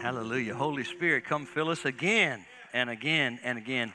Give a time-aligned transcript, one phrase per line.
[0.00, 0.54] Hallelujah.
[0.54, 3.92] Holy Spirit, come fill us again and again and again.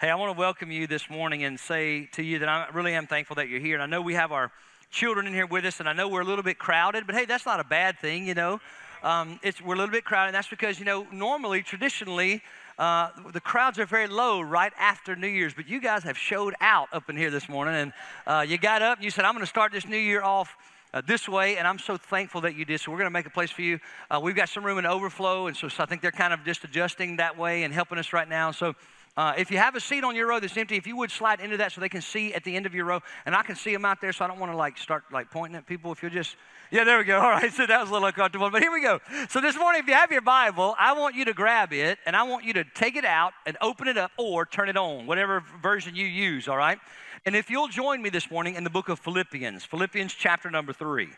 [0.00, 2.94] Hey, I want to welcome you this morning and say to you that I really
[2.94, 3.74] am thankful that you're here.
[3.74, 4.50] And I know we have our
[4.90, 7.26] children in here with us, and I know we're a little bit crowded, but hey,
[7.26, 8.60] that's not a bad thing, you know.
[9.04, 12.42] Um, it's, we're a little bit crowded, and that's because, you know, normally, traditionally,
[12.76, 16.56] uh, the crowds are very low right after New Year's, but you guys have showed
[16.60, 17.92] out up in here this morning, and
[18.26, 20.56] uh, you got up and you said, I'm going to start this new year off
[20.92, 22.80] uh, this way, and I'm so thankful that you did.
[22.80, 23.78] So we're going to make a place for you.
[24.10, 26.44] Uh, we've got some room in overflow, and so, so, I think they're kind of
[26.44, 28.50] just adjusting that way and helping us right now.
[28.50, 28.74] So
[29.16, 31.40] uh, if you have a seat on your row that's empty, if you would slide
[31.40, 33.56] into that so they can see at the end of your row, and I can
[33.56, 35.92] see them out there, so I don't want to like start like pointing at people.
[35.92, 36.36] If you'll just,
[36.70, 37.18] yeah, there we go.
[37.20, 39.00] All right, so that was a little uncomfortable, but here we go.
[39.28, 42.16] So this morning, if you have your Bible, I want you to grab it, and
[42.16, 45.06] I want you to take it out and open it up or turn it on,
[45.06, 46.48] whatever version you use.
[46.48, 46.78] All right.
[47.26, 50.72] And if you'll join me this morning in the book of Philippians, Philippians chapter number
[50.72, 51.10] three.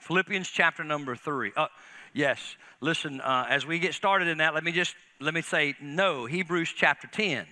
[0.00, 1.52] Philippians chapter number three.
[1.54, 1.66] Uh,
[2.14, 5.74] yes, listen, uh, as we get started in that, let me just, let me say
[5.78, 7.44] no, Hebrews chapter 10.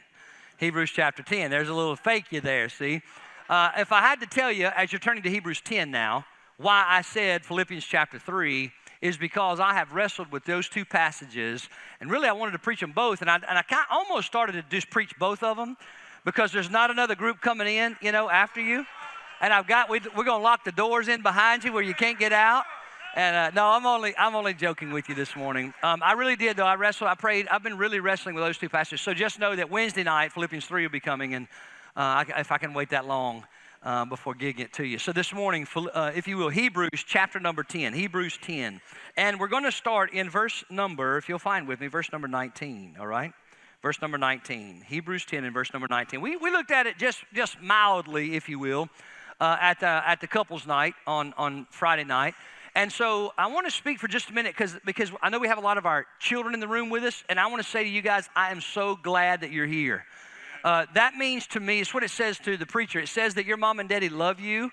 [0.57, 1.51] Hebrews chapter 10.
[1.51, 3.03] There's a little fake you there, see?
[3.51, 6.25] Uh, if I had to tell you, as you're turning to Hebrews 10 now,
[6.57, 11.69] why I said Philippians chapter 3 is because I have wrestled with those two passages,
[12.01, 14.27] and really I wanted to preach them both, and I, and I kind of almost
[14.27, 15.77] started to just preach both of them
[16.25, 18.85] because there's not another group coming in, you know, after you.
[19.41, 21.95] And I've got, we, we're going to lock the doors in behind you where you
[21.95, 22.65] can't get out.
[23.15, 25.75] And uh, no, I'm only, I'm only joking with you this morning.
[25.83, 26.67] Um, I really did, though.
[26.67, 27.47] I wrestled, I prayed.
[27.49, 29.03] I've been really wrestling with those two passages.
[29.03, 31.35] So just know that Wednesday night, Philippians 3 will be coming.
[31.35, 31.47] And
[31.97, 33.45] uh, I, if I can wait that long
[33.83, 34.99] uh, before getting it to you.
[34.99, 37.93] So this morning, uh, if you will, Hebrews chapter number 10.
[37.93, 38.81] Hebrews 10.
[39.17, 42.29] And we're going to start in verse number, if you'll find with me, verse number
[42.29, 43.33] 19, all right?
[43.83, 44.85] Verse number 19.
[44.87, 46.21] Hebrews 10 and verse number 19.
[46.21, 48.89] We, we looked at it just, just mildly, if you will,
[49.41, 52.35] uh, at, the, at the couples' night on, on Friday night.
[52.75, 55.49] And so I want to speak for just a minute because because I know we
[55.49, 57.69] have a lot of our children in the room with us, and I want to
[57.69, 60.07] say to you guys, I am so glad that you're here.
[60.65, 62.99] Uh, that means to me, it's what it says to the preacher.
[62.99, 64.71] It says that your mom and daddy love you,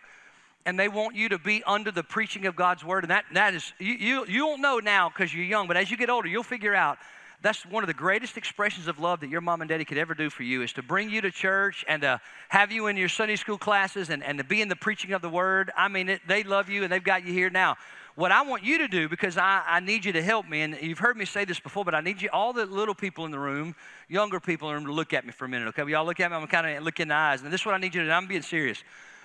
[0.65, 3.03] and they want you to be under the preaching of God's word.
[3.03, 5.91] And that that is you you, you won't know now because you're young, but as
[5.91, 6.99] you get older, you'll figure out
[7.41, 10.13] that's one of the greatest expressions of love that your mom and daddy could ever
[10.13, 12.19] do for you is to bring you to church and to
[12.49, 15.21] have you in your Sunday school classes and, and to be in the preaching of
[15.21, 15.71] the word.
[15.77, 17.77] I mean, it, they love you and they've got you here now.
[18.15, 20.77] What I want you to do, because I, I need you to help me, and
[20.81, 23.31] you've heard me say this before, but I need you, all the little people in
[23.31, 23.75] the room,
[24.09, 25.89] younger people in the room, to look at me for a minute, okay?
[25.89, 26.35] Y'all look at me?
[26.35, 27.41] I'm kind of looking in the eyes.
[27.41, 28.11] And this is what I need you to do.
[28.11, 28.83] I'm being serious.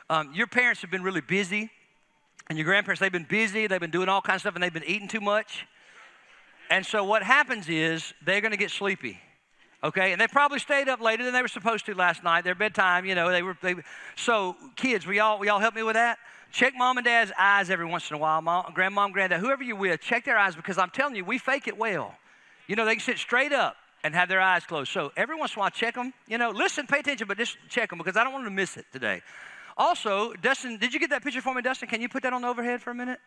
[0.09, 1.71] Um, your parents have been really busy,
[2.49, 3.67] and your grandparents, they've been busy.
[3.67, 5.67] They've been doing all kinds of stuff, and they've been eating too much.
[6.71, 9.21] And so what happens is they're going to get sleepy.
[9.83, 12.43] Okay, and they probably stayed up later than they were supposed to last night.
[12.43, 13.55] Their bedtime, you know, they were.
[13.61, 13.75] They,
[14.17, 16.19] so, kids, we all we all help me with that.
[16.53, 18.41] Check mom and dad's eyes every once in a while.
[18.41, 21.69] Mom, grandmom, granddad, whoever you're with, check their eyes because I'm telling you, we fake
[21.69, 22.15] it well.
[22.67, 24.91] You know, they can sit straight up and have their eyes closed.
[24.91, 26.15] So every once in a while, check them.
[26.29, 28.57] You know, listen, pay attention, but just check them because I don't want them to
[28.57, 29.21] miss it today.
[29.77, 31.89] Also, Dustin, did you get that picture for me, Dustin?
[31.89, 33.19] Can you put that on the overhead for a minute?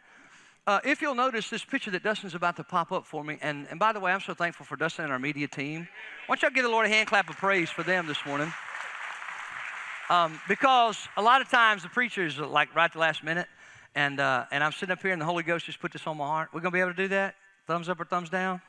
[0.67, 3.65] Uh, if you'll notice this picture that Dustin's about to pop up for me, and,
[3.69, 5.87] and by the way, I'm so thankful for Dustin and our media team.
[6.25, 8.51] Why don't y'all give the Lord a hand clap of praise for them this morning?
[10.09, 13.47] Um, because a lot of times the preachers are like right the last minute,
[13.95, 16.17] and, uh, and I'm sitting up here and the Holy Ghost just put this on
[16.17, 16.49] my heart.
[16.51, 17.35] We're going to be able to do that?
[17.65, 18.59] Thumbs up or thumbs down?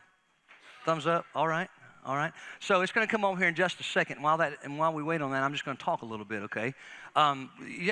[0.84, 1.26] Thumbs up.
[1.34, 1.68] All right.
[2.06, 2.32] All right.
[2.60, 4.22] So it's going to come over here in just a second.
[4.22, 6.24] While that and while we wait on that, I'm just going to talk a little
[6.24, 6.44] bit.
[6.44, 6.74] Okay.
[7.16, 7.50] Um,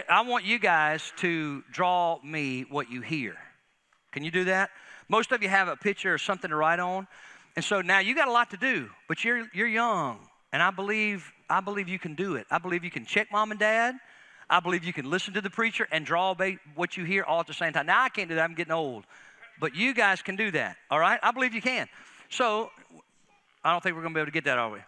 [0.09, 3.37] I want you guys to draw me what you hear.
[4.17, 4.71] Can you do that?
[5.11, 7.07] Most of you have a picture or something to write on.
[7.55, 10.21] And so now you got a lot to do, but you're, you're young.
[10.55, 12.47] And I believe, I believe you can do it.
[12.51, 13.95] I believe you can check mom and dad.
[14.49, 16.35] I believe you can listen to the preacher and draw
[16.77, 17.85] what you hear all at the same time.
[17.85, 18.45] Now, I can't do that.
[18.45, 19.05] I'm getting old.
[19.61, 21.21] But you guys can do that, all right?
[21.23, 21.87] I believe you can.
[22.31, 22.71] So,
[23.63, 24.79] I don't think we're going to be able to get that, are we?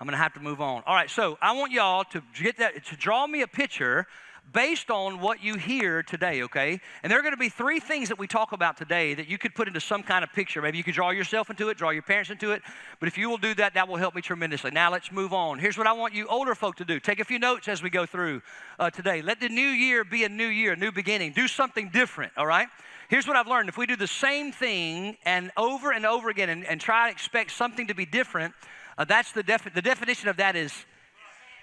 [0.00, 0.82] I'm going to have to move on.
[0.88, 4.08] All right, so I want y'all to get that, to draw me a picture
[4.52, 6.80] based on what you hear today, okay?
[7.02, 9.38] And there are going to be three things that we talk about today that you
[9.38, 10.62] could put into some kind of picture.
[10.62, 12.62] Maybe you could draw yourself into it, draw your parents into it.
[13.00, 14.70] But if you will do that, that will help me tremendously.
[14.70, 15.58] Now let's move on.
[15.58, 17.90] Here's what I want you older folk to do take a few notes as we
[17.90, 18.42] go through
[18.78, 19.22] uh, today.
[19.22, 21.32] Let the new year be a new year, a new beginning.
[21.32, 22.68] Do something different, all right?
[23.08, 26.48] Here's what I've learned if we do the same thing and over and over again
[26.48, 28.54] and, and try to expect something to be different,
[28.98, 30.72] uh, that's the, defi- the definition of that is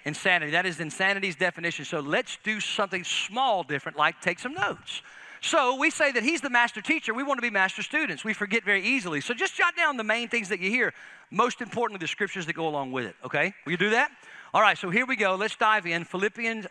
[0.05, 0.51] Insanity.
[0.51, 1.85] That is insanity's definition.
[1.85, 5.01] So let's do something small different, like take some notes.
[5.41, 7.13] So we say that he's the master teacher.
[7.13, 8.23] We want to be master students.
[8.23, 9.19] We forget very easily.
[9.19, 10.93] So just jot down the main things that you hear.
[11.31, 13.15] Most importantly, the scriptures that go along with it.
[13.25, 13.53] Okay?
[13.65, 14.11] Will you do that?
[14.53, 15.35] All right, so here we go.
[15.35, 16.05] Let's dive in.
[16.05, 16.67] Philippians,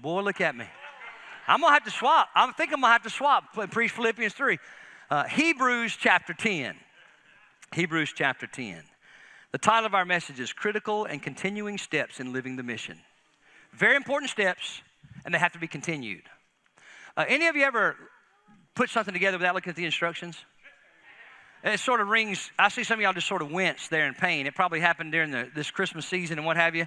[0.00, 0.64] boy, look at me.
[1.46, 2.28] I'm going to have to swap.
[2.34, 4.58] I think I'm going to have to swap and preach Philippians 3.
[5.10, 6.74] Uh, Hebrews chapter 10.
[7.74, 8.82] Hebrews chapter 10.
[9.56, 13.00] The title of our message is Critical and Continuing Steps in Living the Mission.
[13.72, 14.82] Very important steps,
[15.24, 16.24] and they have to be continued.
[17.16, 17.96] Uh, any of you ever
[18.74, 20.36] put something together without looking at the instructions?
[21.64, 24.12] It sort of rings, I see some of y'all just sort of wince there in
[24.12, 24.46] pain.
[24.46, 26.86] It probably happened during the, this Christmas season and what have you.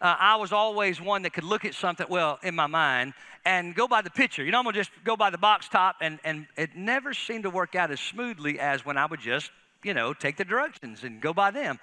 [0.00, 3.14] Uh, I was always one that could look at something, well, in my mind,
[3.44, 4.44] and go by the picture.
[4.44, 7.42] You know, I'm gonna just go by the box top, and, and it never seemed
[7.42, 9.50] to work out as smoothly as when I would just,
[9.84, 11.78] you know, take the directions and go by them.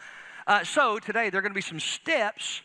[0.47, 2.61] Uh, so today, there are gonna be some steps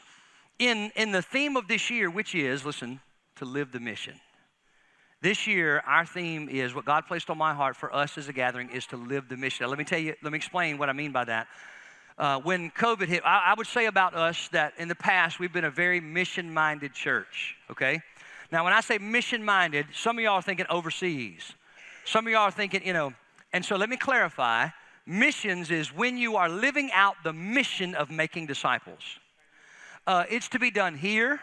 [0.59, 3.01] in, in the theme of this year, which is, listen,
[3.37, 4.15] to live the mission.
[5.23, 8.33] This year, our theme is what God placed on my heart for us as a
[8.33, 9.65] gathering is to live the mission.
[9.65, 11.49] Now, let me tell you, let me explain what I mean by that.
[12.19, 15.53] Uh, when COVID hit, I, I would say about us that in the past, we've
[15.53, 18.01] been a very mission minded church, okay?
[18.51, 21.53] Now, when I say mission minded, some of y'all are thinking overseas.
[22.05, 23.13] Some of y'all are thinking, you know,
[23.53, 24.69] and so let me clarify
[25.07, 29.19] missions is when you are living out the mission of making disciples.
[30.07, 31.41] Uh, it's to be done here,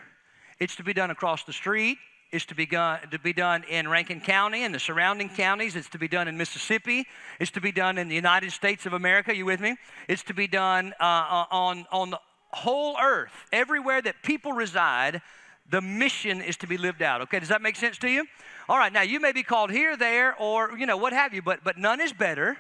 [0.60, 1.98] it's to be done across the street,
[2.32, 5.76] it's to be, done, to be done in Rankin County and the surrounding counties.
[5.76, 7.06] It's to be done in Mississippi.
[7.40, 9.36] It's to be done in the United States of America.
[9.36, 9.76] You with me?
[10.08, 12.20] It's to be done uh, uh, on, on the
[12.50, 13.32] whole earth.
[13.52, 15.22] Everywhere that people reside,
[15.70, 17.22] the mission is to be lived out.
[17.22, 18.26] Okay, does that make sense to you?
[18.68, 21.44] All right, now you may be called here, there, or, you know, what have you,
[21.44, 22.58] but, but none is better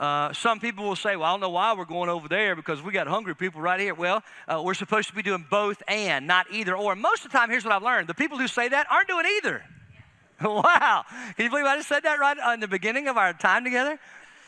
[0.00, 2.82] uh, some people will say, well, I don't know why we're going over there because
[2.82, 3.94] we got hungry people right here.
[3.94, 6.96] Well, uh, we're supposed to be doing both and, not either or.
[6.96, 9.26] Most of the time, here's what I've learned the people who say that aren't doing
[9.36, 9.62] either.
[10.42, 11.04] wow.
[11.36, 13.98] Can you believe I just said that right in the beginning of our time together?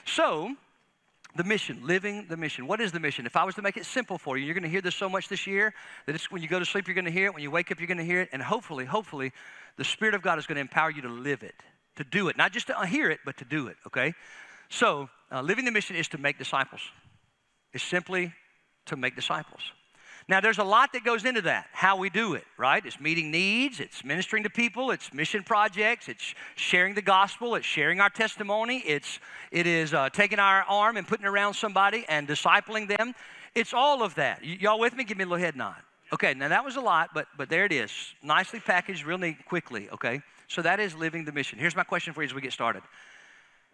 [0.06, 0.56] So,
[1.37, 2.66] the mission, living the mission.
[2.66, 3.26] What is the mission?
[3.26, 5.10] If I was to make it simple for you, you're going to hear this so
[5.10, 5.75] much this year
[6.06, 7.34] that it's when you go to sleep, you're going to hear it.
[7.34, 8.31] When you wake up, you're going to hear it.
[8.32, 9.32] And hopefully, hopefully,
[9.76, 11.56] the Spirit of God is going to empower you to live it,
[11.96, 12.38] to do it.
[12.38, 14.14] Not just to hear it, but to do it, okay?
[14.72, 16.80] So, uh, living the mission is to make disciples.
[17.74, 18.32] It's simply
[18.86, 19.60] to make disciples.
[20.28, 22.84] Now, there's a lot that goes into that, how we do it, right?
[22.86, 27.66] It's meeting needs, it's ministering to people, it's mission projects, it's sharing the gospel, it's
[27.66, 29.20] sharing our testimony, it's,
[29.50, 33.14] it is uh, taking our arm and putting around somebody and discipling them.
[33.54, 34.40] It's all of that.
[34.40, 35.04] Y- y'all with me?
[35.04, 35.76] Give me a little head nod.
[36.14, 37.92] Okay, now that was a lot, but, but there it is.
[38.22, 40.22] Nicely packaged, real neat, quickly, okay?
[40.48, 41.58] So that is living the mission.
[41.58, 42.82] Here's my question for you as we get started.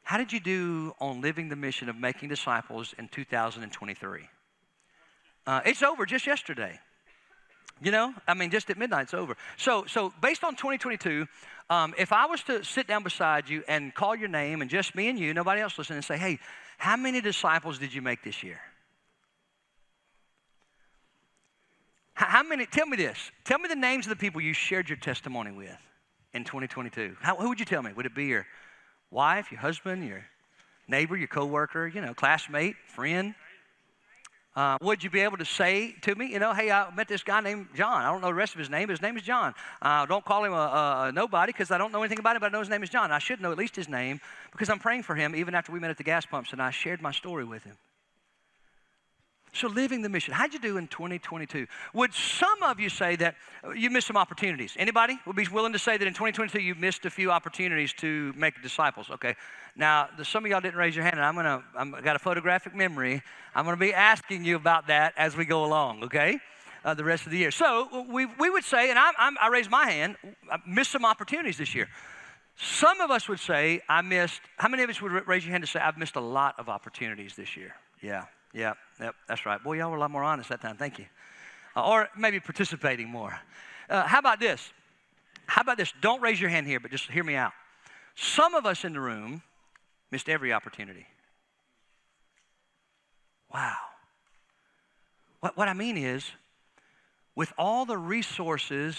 [0.09, 4.23] How did you do on living the mission of making disciples in 2023?
[5.47, 6.81] Uh, it's over just yesterday.
[7.83, 9.37] You know, I mean, just at midnight, it's over.
[9.59, 11.27] So, so based on 2022,
[11.69, 14.95] um, if I was to sit down beside you and call your name and just
[14.95, 16.39] me and you, nobody else listening, and say, hey,
[16.79, 18.61] how many disciples did you make this year?
[22.15, 23.31] How many, tell me this.
[23.45, 25.77] Tell me the names of the people you shared your testimony with
[26.33, 27.15] in 2022.
[27.21, 27.93] How, who would you tell me?
[27.93, 28.47] Would it be your
[29.11, 30.25] wife, your husband, your
[30.87, 33.35] neighbor, your coworker, you know, classmate, friend.
[34.57, 37.23] Uh, would you be able to say to me, you know, hey, I met this
[37.23, 38.03] guy named John.
[38.03, 39.55] I don't know the rest of his name, his name is John.
[39.81, 42.47] Uh, don't call him a, a nobody because I don't know anything about him, but
[42.47, 43.13] I know his name is John.
[43.13, 44.21] I should know at least his name
[44.51, 46.71] because I'm praying for him even after we met at the gas pumps and I
[46.71, 47.77] shared my story with him.
[49.53, 50.35] So, living the mission.
[50.35, 51.67] How'd you do in 2022?
[51.95, 54.75] Would some of you say that uh, you missed some opportunities?
[54.79, 58.33] Anybody would be willing to say that in 2022 you missed a few opportunities to
[58.37, 59.11] make disciples?
[59.11, 59.35] Okay.
[59.77, 61.63] Now, the, some of y'all didn't raise your hand, and I'm gonna.
[61.77, 63.23] I'm got a photographic memory.
[63.55, 66.05] I'm gonna be asking you about that as we go along.
[66.05, 66.39] Okay.
[66.85, 67.51] Uh, the rest of the year.
[67.51, 70.17] So we, we would say, and I'm, I'm, I raised my hand,
[70.51, 71.89] I missed some opportunities this year.
[72.57, 75.65] Some of us would say, I missed, how many of us would raise your hand
[75.65, 77.75] to say, I've missed a lot of opportunities this year?
[78.01, 79.63] Yeah, yeah, yep, that's right.
[79.63, 80.77] Boy, y'all were a lot more honest that time.
[80.77, 81.07] Thank you.
[81.77, 83.39] Uh, or maybe participating more.
[83.89, 84.73] Uh, how about this?
[85.47, 85.93] How about this?
[86.01, 87.53] Don't raise your hand here, but just hear me out.
[88.15, 89.43] Some of us in the room
[90.11, 91.07] missed every opportunity.
[93.53, 93.77] Wow.
[95.41, 96.31] What, what I mean is,
[97.35, 98.97] with all the resources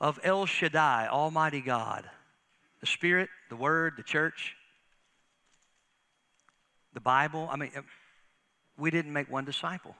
[0.00, 2.08] of El Shaddai, Almighty God,
[2.80, 4.55] the Spirit, the Word, the church,
[6.96, 7.46] the Bible.
[7.52, 7.82] I mean, uh,
[8.78, 9.94] we didn't make one disciple.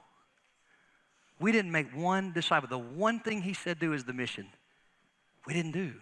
[1.38, 2.68] We didn't make one disciple.
[2.68, 4.46] The one thing he said do is the mission.
[5.46, 5.92] We didn't do.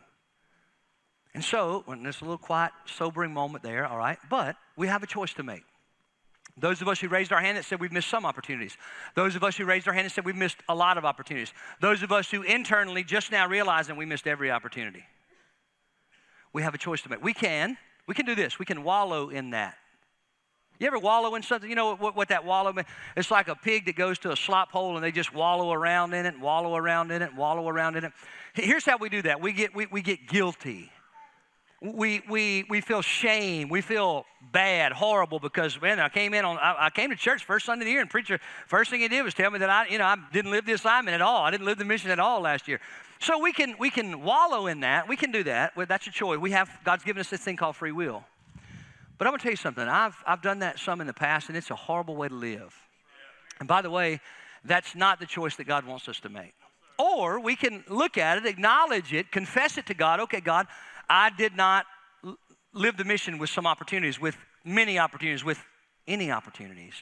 [1.35, 5.03] And so, when there's a little quiet, sobering moment there, all right, but we have
[5.03, 5.65] a choice to make.
[6.57, 8.77] Those of us who raised our hand that said we've missed some opportunities.
[9.17, 11.53] Those of us who raised our hand and said we've missed a lot of opportunities.
[11.81, 15.03] Those of us who internally just now realizing we missed every opportunity.
[16.53, 17.21] We have a choice to make.
[17.21, 18.61] We can, we can do this.
[18.61, 19.75] We can wallow in that.
[20.79, 21.71] You ever wallow in something?
[21.71, 22.89] You know what, what that wallow means?
[23.17, 26.15] It's like a pig that goes to a slop hole and they just wallow around
[26.15, 28.13] in it, and wallow around in it, and wallow around in it.
[28.55, 30.91] Here's how we do that we get, we, we get guilty.
[31.81, 33.69] we, we, we feel shame.
[33.69, 37.45] We feel bad, horrible because, man, I came in on, I, I, came to church
[37.45, 39.71] first Sunday of the year and preacher, first thing he did was tell me that
[39.71, 41.43] I, you know, I didn't live the assignment at all.
[41.43, 42.81] I didn't live the mission at all last year.
[43.21, 45.09] So we can, we can wallow in that.
[45.09, 45.73] We can do that.
[45.77, 46.39] That's a choice.
[46.39, 48.25] We have, God's given us this thing called free will.
[49.17, 49.87] But I'm going to tell you something.
[49.87, 52.75] I've, I've done that some in the past, and it's a horrible way to live.
[53.61, 54.21] And by the way,
[54.65, 56.55] that's not the choice that God wants us to make.
[56.99, 60.21] Or we can look at it, acknowledge it, confess it to God.
[60.21, 60.67] Okay, God,
[61.09, 61.87] I did not
[62.73, 65.59] live the mission with some opportunities, with many opportunities, with
[66.07, 66.95] any opportunities.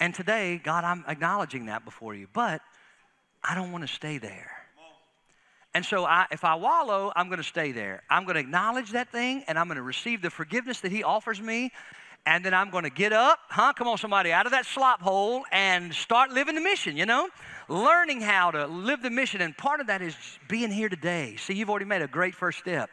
[0.00, 2.60] And today, God, I'm acknowledging that before you, but
[3.42, 4.63] I don't want to stay there.
[5.74, 8.02] And so, I, if I wallow, I'm going to stay there.
[8.08, 11.02] I'm going to acknowledge that thing and I'm going to receive the forgiveness that He
[11.02, 11.72] offers me.
[12.26, 13.74] And then I'm going to get up, huh?
[13.74, 17.28] Come on, somebody, out of that slop hole and start living the mission, you know?
[17.68, 19.42] Learning how to live the mission.
[19.42, 20.16] And part of that is
[20.48, 21.36] being here today.
[21.36, 22.88] See, you've already made a great first step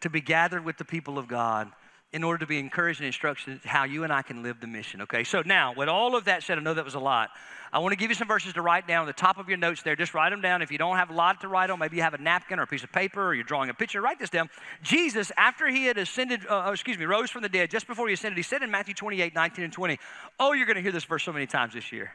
[0.00, 1.72] to be gathered with the people of God
[2.14, 5.02] in order to be encouraged and instructed how you and I can live the mission.
[5.02, 7.30] Okay, so now with all of that said, I know that was a lot.
[7.72, 9.58] I want to give you some verses to write down on the top of your
[9.58, 9.96] notes there.
[9.96, 10.62] Just write them down.
[10.62, 12.62] If you don't have a lot to write on, maybe you have a napkin or
[12.62, 14.48] a piece of paper or you're drawing a picture, write this down.
[14.84, 18.06] Jesus, after he had ascended, uh, oh, excuse me, rose from the dead, just before
[18.06, 19.98] he ascended, he said in Matthew 28, 19 and 20,
[20.38, 22.12] oh, you're going to hear this verse so many times this year.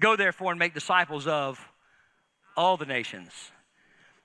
[0.00, 1.60] Go therefore and make disciples of
[2.56, 3.32] all the nations,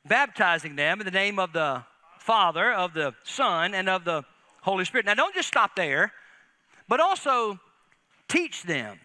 [0.07, 1.83] baptizing them in the name of the
[2.19, 4.23] Father, of the Son, and of the
[4.61, 5.05] Holy Spirit.
[5.05, 6.11] Now, don't just stop there,
[6.87, 7.59] but also
[8.27, 8.99] teach them.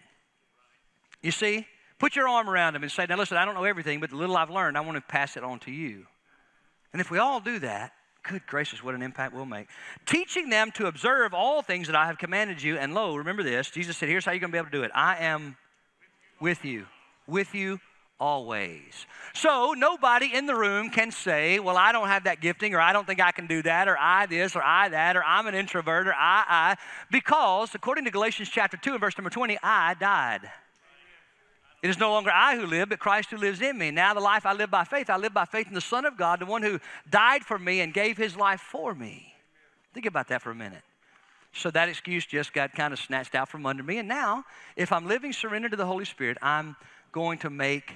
[1.21, 1.65] You see,
[1.99, 4.15] put your arm around them and say, Now, listen, I don't know everything, but the
[4.15, 6.05] little I've learned, I want to pass it on to you.
[6.93, 7.93] And if we all do that,
[8.23, 9.67] good gracious, what an impact we'll make.
[10.05, 12.77] Teaching them to observe all things that I have commanded you.
[12.77, 14.83] And lo, remember this Jesus said, Here's how you're going to be able to do
[14.83, 15.57] it I am
[16.39, 16.85] with you,
[17.27, 17.79] with you
[18.19, 19.05] always.
[19.33, 22.93] So nobody in the room can say, Well, I don't have that gifting, or I
[22.93, 25.55] don't think I can do that, or I this, or I that, or I'm an
[25.55, 26.75] introvert, or I, I,
[27.11, 30.49] because according to Galatians chapter 2 and verse number 20, I died.
[31.83, 33.91] It is no longer I who live, but Christ who lives in me.
[33.91, 36.17] Now, the life I live by faith, I live by faith in the Son of
[36.17, 36.79] God, the one who
[37.09, 39.33] died for me and gave his life for me.
[39.93, 40.81] Think about that for a minute.
[41.53, 43.99] So that excuse just got kind of snatched out from under me.
[43.99, 44.45] And now,
[44.75, 46.75] if I'm living surrendered to the Holy Spirit, I'm
[47.11, 47.93] going to make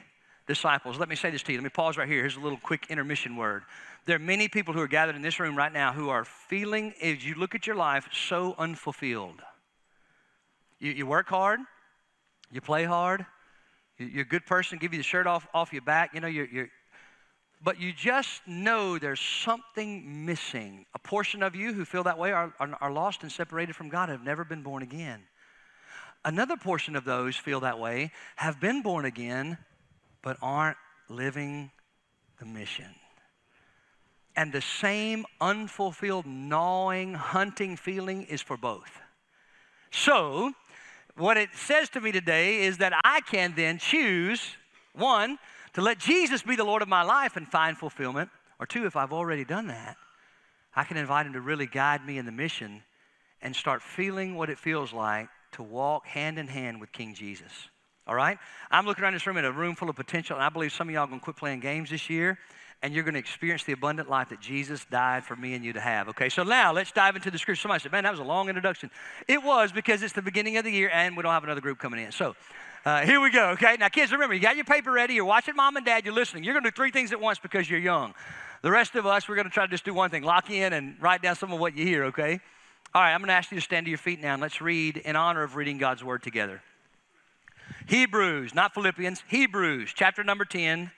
[0.49, 0.97] disciples.
[0.97, 1.59] Let me say this to you.
[1.59, 2.21] Let me pause right here.
[2.21, 3.63] Here's a little quick intermission word.
[4.05, 6.93] There are many people who are gathered in this room right now who are feeling,
[7.01, 9.41] as you look at your life, so unfulfilled.
[10.79, 11.59] You, you work hard,
[12.51, 13.25] you play hard,
[13.99, 16.47] you're a good person, give you the shirt off, off your back, you know, you're,
[16.47, 16.69] you're
[17.61, 20.85] but you just know there's something missing.
[20.95, 23.89] A portion of you who feel that way are, are, are, lost and separated from
[23.89, 25.23] God, have never been born again.
[26.23, 29.57] Another portion of those feel that way, have been born again,
[30.21, 30.77] but aren't
[31.09, 31.71] living
[32.39, 32.95] the mission.
[34.35, 38.89] And the same unfulfilled, gnawing, hunting feeling is for both.
[39.91, 40.53] So,
[41.17, 44.55] what it says to me today is that I can then choose
[44.93, 45.37] one,
[45.73, 48.95] to let Jesus be the Lord of my life and find fulfillment, or two, if
[48.95, 49.97] I've already done that,
[50.75, 52.83] I can invite Him to really guide me in the mission
[53.41, 57.69] and start feeling what it feels like to walk hand in hand with King Jesus.
[58.09, 58.39] All right?
[58.71, 60.89] I'm looking around this room in a room full of potential, and I believe some
[60.89, 62.39] of y'all are going to quit playing games this year,
[62.81, 65.73] and you're going to experience the abundant life that Jesus died for me and you
[65.73, 66.09] to have.
[66.09, 67.61] Okay, so now let's dive into the scripture.
[67.61, 68.89] Somebody said, Man, that was a long introduction.
[69.27, 71.77] It was because it's the beginning of the year, and we don't have another group
[71.77, 72.11] coming in.
[72.11, 72.35] So,
[72.83, 73.77] uh, here we go, okay?
[73.79, 76.43] Now, kids, remember, you got your paper ready, you're watching mom and dad, you're listening.
[76.43, 78.15] You're going to do three things at once because you're young.
[78.63, 80.73] The rest of us, we're going to try to just do one thing lock in
[80.73, 82.39] and write down some of what you hear, okay?
[82.95, 84.61] All right, I'm going to ask you to stand to your feet now and let's
[84.61, 86.63] read in honor of reading God's word together.
[87.89, 90.91] Hebrews, not Philippians, Hebrews, chapter number 10.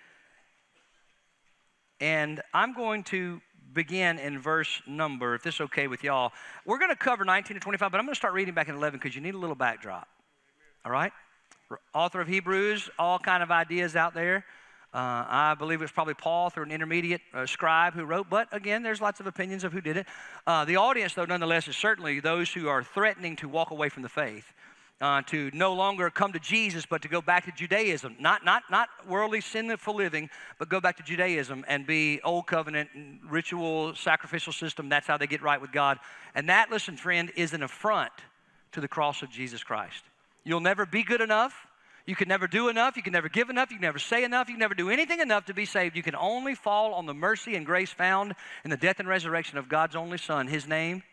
[2.01, 3.39] And I'm going to
[3.71, 6.33] begin in verse number, if this is okay with y'all.
[6.65, 8.75] We're going to cover 19 to 25, but I'm going to start reading back in
[8.75, 10.05] 11 because you need a little backdrop.
[10.83, 11.13] All right?
[11.93, 14.43] Author of Hebrews, all kind of ideas out there.
[14.93, 18.83] Uh, I believe it's probably Paul through an intermediate uh, scribe who wrote, but again,
[18.83, 20.07] there's lots of opinions of who did it.
[20.45, 24.03] Uh, the audience, though, nonetheless, is certainly those who are threatening to walk away from
[24.03, 24.51] the faith
[25.01, 28.15] uh, to no longer come to Jesus, but to go back to Judaism.
[28.19, 30.29] Not, not, not worldly, sinful living,
[30.59, 32.89] but go back to Judaism and be old covenant,
[33.27, 34.89] ritual, sacrificial system.
[34.89, 35.97] That's how they get right with God.
[36.35, 38.13] And that, listen, friend, is an affront
[38.73, 40.03] to the cross of Jesus Christ.
[40.43, 41.67] You'll never be good enough.
[42.05, 42.97] You can never do enough.
[42.97, 43.69] You can never give enough.
[43.69, 44.49] You can never say enough.
[44.49, 45.95] You can never do anything enough to be saved.
[45.95, 49.57] You can only fall on the mercy and grace found in the death and resurrection
[49.57, 50.47] of God's only Son.
[50.47, 51.03] His name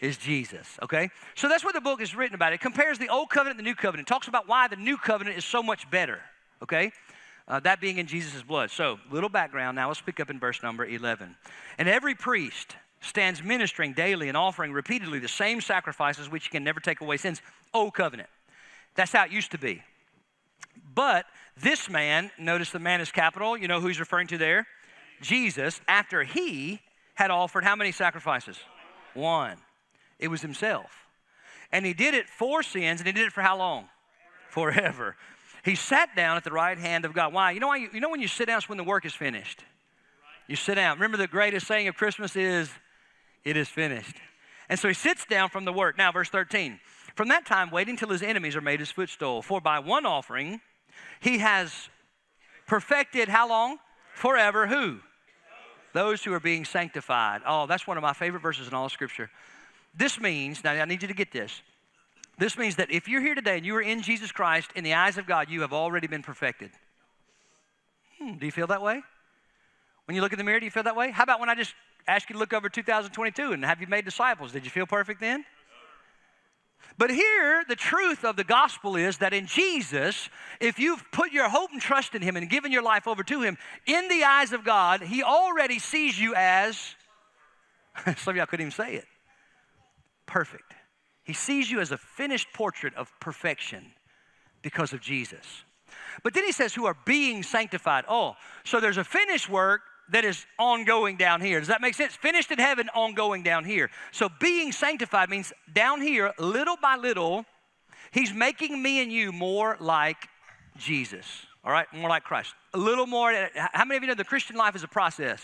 [0.00, 1.10] is Jesus, okay?
[1.34, 2.52] So that's what the book is written about.
[2.52, 4.08] It compares the old covenant and the new covenant.
[4.08, 6.20] It talks about why the new covenant is so much better,
[6.62, 6.92] okay?
[7.48, 8.70] Uh, that being in Jesus' blood.
[8.70, 9.88] So, little background now.
[9.88, 11.36] Let's pick up in verse number 11.
[11.78, 16.80] And every priest stands ministering daily and offering repeatedly the same sacrifices which can never
[16.80, 17.40] take away sins.
[17.72, 18.28] Old covenant.
[18.96, 19.82] That's how it used to be.
[20.94, 21.26] But
[21.56, 23.56] this man, notice the man is capital.
[23.56, 24.66] You know who he's referring to there?
[25.20, 26.80] Jesus, after he
[27.14, 28.58] had offered how many sacrifices?
[29.14, 29.56] One.
[30.18, 30.90] It was himself.
[31.72, 33.88] And he did it for sins, and he did it for how long?
[34.50, 35.16] Forever.
[35.64, 37.32] He sat down at the right hand of God.
[37.32, 37.50] Why?
[37.50, 37.76] You know why?
[37.76, 39.64] You, you know when you sit down, it's when the work is finished.
[40.46, 40.96] You sit down.
[40.96, 42.70] Remember the greatest saying of Christmas is,
[43.44, 44.14] "It is finished."
[44.68, 45.98] And so he sits down from the work.
[45.98, 46.78] Now, verse 13.
[47.16, 49.42] From that time, waiting till his enemies are made his footstool.
[49.42, 50.60] For by one offering,
[51.20, 51.88] he has
[52.66, 53.78] perfected how long?
[54.14, 54.66] Forever.
[54.66, 55.00] Who?
[55.92, 57.42] Those who are being sanctified.
[57.46, 59.30] Oh, that's one of my favorite verses in all Scripture.
[59.96, 61.62] This means, now I need you to get this.
[62.38, 64.94] This means that if you're here today and you are in Jesus Christ, in the
[64.94, 66.70] eyes of God, you have already been perfected.
[68.20, 69.02] Hmm, do you feel that way?
[70.04, 71.10] When you look in the mirror, do you feel that way?
[71.10, 71.74] How about when I just
[72.06, 74.52] ask you to look over 2022 and have you made disciples?
[74.52, 75.44] Did you feel perfect then?
[76.98, 81.48] But here, the truth of the gospel is that in Jesus, if you've put your
[81.48, 84.52] hope and trust in Him and given your life over to Him, in the eyes
[84.52, 86.94] of God, He already sees you as,
[88.16, 89.04] some of y'all couldn't even say it,
[90.26, 90.74] perfect.
[91.24, 93.92] He sees you as a finished portrait of perfection
[94.62, 95.64] because of Jesus.
[96.22, 98.04] But then He says, who are being sanctified.
[98.08, 101.58] Oh, so there's a finished work that is ongoing down here.
[101.58, 102.14] Does that make sense?
[102.14, 103.90] Finished in heaven, ongoing down here.
[104.12, 107.44] So being sanctified means down here, little by little,
[108.12, 110.28] He's making me and you more like
[110.78, 111.26] Jesus.
[111.64, 112.54] All right, more like Christ.
[112.72, 113.32] A little more.
[113.56, 115.42] How many of you know the Christian life is a process?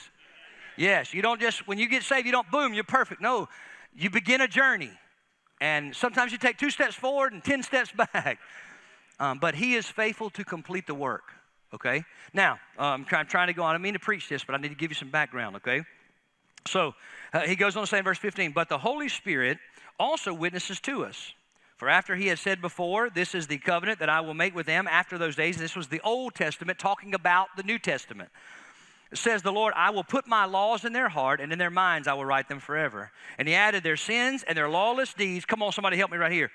[0.76, 3.20] Yes, you don't just, when you get saved, you don't, boom, you're perfect.
[3.20, 3.48] No,
[3.94, 4.90] you begin a journey.
[5.60, 8.38] And sometimes you take two steps forward and 10 steps back.
[9.20, 11.24] Um, but He is faithful to complete the work
[11.74, 12.04] okay?
[12.32, 13.74] Now, I'm, try, I'm, trying to go on.
[13.74, 15.82] I mean to preach this, but I need to give you some background, okay?
[16.66, 16.94] So
[17.32, 19.58] uh, he goes on to say in verse 15, but the Holy Spirit
[19.98, 21.32] also witnesses to us.
[21.76, 24.66] For after he had said before, This is the covenant that I will make with
[24.66, 28.30] them after those days, this was the Old Testament talking about the New Testament.
[29.14, 32.08] Says the Lord, I will put my laws in their heart, and in their minds
[32.08, 33.10] I will write them forever.
[33.38, 35.44] And he added their sins and their lawless deeds.
[35.44, 36.50] Come on, somebody help me right here.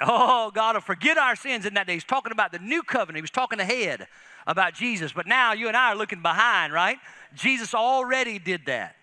[0.00, 1.94] Oh, God will forget our sins in that day.
[1.94, 3.16] He's talking about the new covenant.
[3.16, 4.06] He was talking ahead
[4.46, 5.12] about Jesus.
[5.12, 6.98] But now you and I are looking behind, right?
[7.34, 8.96] Jesus already did that.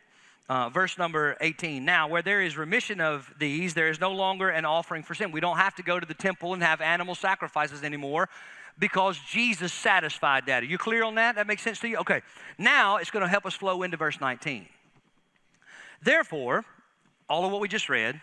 [0.50, 1.86] Uh, verse number 18.
[1.86, 5.32] Now, where there is remission of these, there is no longer an offering for sin.
[5.32, 8.28] We don't have to go to the temple and have animal sacrifices anymore
[8.82, 10.64] because Jesus satisfied that.
[10.64, 11.36] Are you clear on that?
[11.36, 11.98] That makes sense to you?
[11.98, 12.22] Okay.
[12.58, 14.66] Now it's going to help us flow into verse 19.
[16.02, 16.66] Therefore,
[17.30, 18.20] all of what we just read,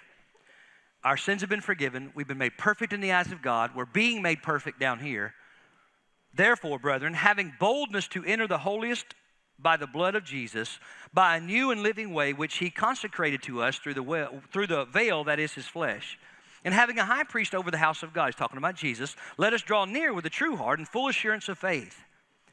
[1.05, 2.11] our sins have been forgiven.
[2.16, 3.71] We've been made perfect in the eyes of God.
[3.77, 5.33] We're being made perfect down here.
[6.35, 9.14] Therefore, brethren, having boldness to enter the holiest
[9.61, 10.81] by the blood of Jesus,
[11.14, 14.87] by a new and living way which he consecrated to us through the, through the
[14.87, 16.18] veil that is his flesh.
[16.64, 19.53] And having a high priest over the house of God, he's talking about Jesus, let
[19.53, 22.03] us draw near with a true heart and full assurance of faith,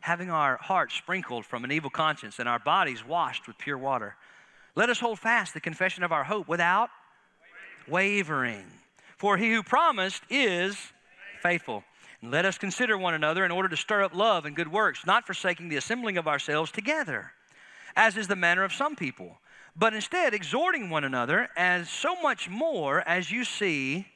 [0.02, 4.16] having our hearts sprinkled from an evil conscience and our bodies washed with pure water.
[4.76, 6.90] Let us hold fast the confession of our hope without
[7.88, 8.66] wavering.
[9.18, 10.78] For he who promised is
[11.42, 11.84] faithful.
[12.22, 15.06] And let us consider one another in order to stir up love and good works,
[15.06, 17.32] not forsaking the assembling of ourselves together,
[17.96, 19.38] as is the manner of some people,
[19.76, 24.08] but instead exhorting one another, as so much more as you see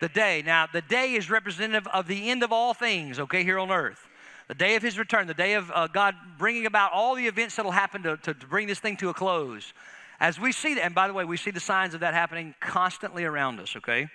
[0.00, 0.42] the day.
[0.44, 4.08] Now, the day is representative of the end of all things, okay, here on earth.
[4.48, 7.56] The day of his return, the day of uh, God bringing about all the events
[7.56, 9.72] that will happen to, to, to bring this thing to a close.
[10.20, 12.54] As we see that, and by the way, we see the signs of that happening
[12.60, 14.08] constantly around us, okay?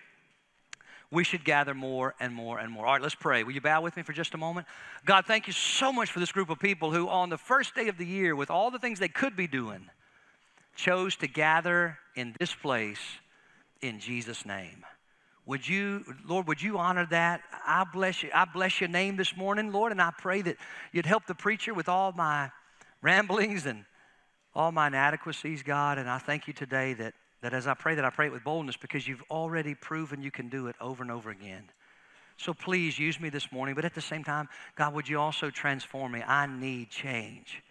[1.12, 2.86] We should gather more and more and more.
[2.86, 3.44] All right, let's pray.
[3.44, 4.68] Will you bow with me for just a moment?
[5.06, 7.88] God, thank you so much for this group of people who, on the first day
[7.88, 9.90] of the year, with all the things they could be doing,
[10.80, 13.00] chose to gather in this place
[13.82, 14.86] in Jesus' name.
[15.46, 17.42] Would you, Lord, would you honor that?
[17.65, 18.30] I bless you.
[18.34, 20.58] I bless your name this morning, Lord, and I pray that
[20.92, 22.52] you'd help the preacher with all my
[23.02, 23.84] ramblings and
[24.56, 28.06] all my inadequacies, God, and I thank you today that, that as I pray that
[28.06, 31.12] I pray it with boldness because you've already proven you can do it over and
[31.12, 31.63] over again.
[32.38, 35.50] So please use me this morning, but at the same time, God, would you also
[35.50, 36.22] transform me?
[36.22, 37.62] I need change.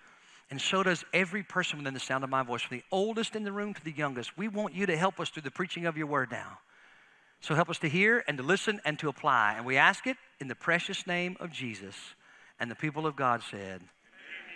[0.51, 3.45] And so does every person within the sound of my voice, from the oldest in
[3.45, 4.39] the room to the youngest.
[4.39, 6.59] We want you to help us through the preaching of your word now.
[7.41, 9.55] So help us to hear and to listen and to apply.
[9.57, 11.95] And we ask it in the precious name of Jesus.
[12.59, 13.83] And the people of God said,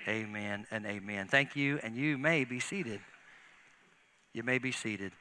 [0.09, 1.28] Amen and amen.
[1.28, 3.00] Thank you, and you may be seated.
[4.33, 5.12] You may be seated.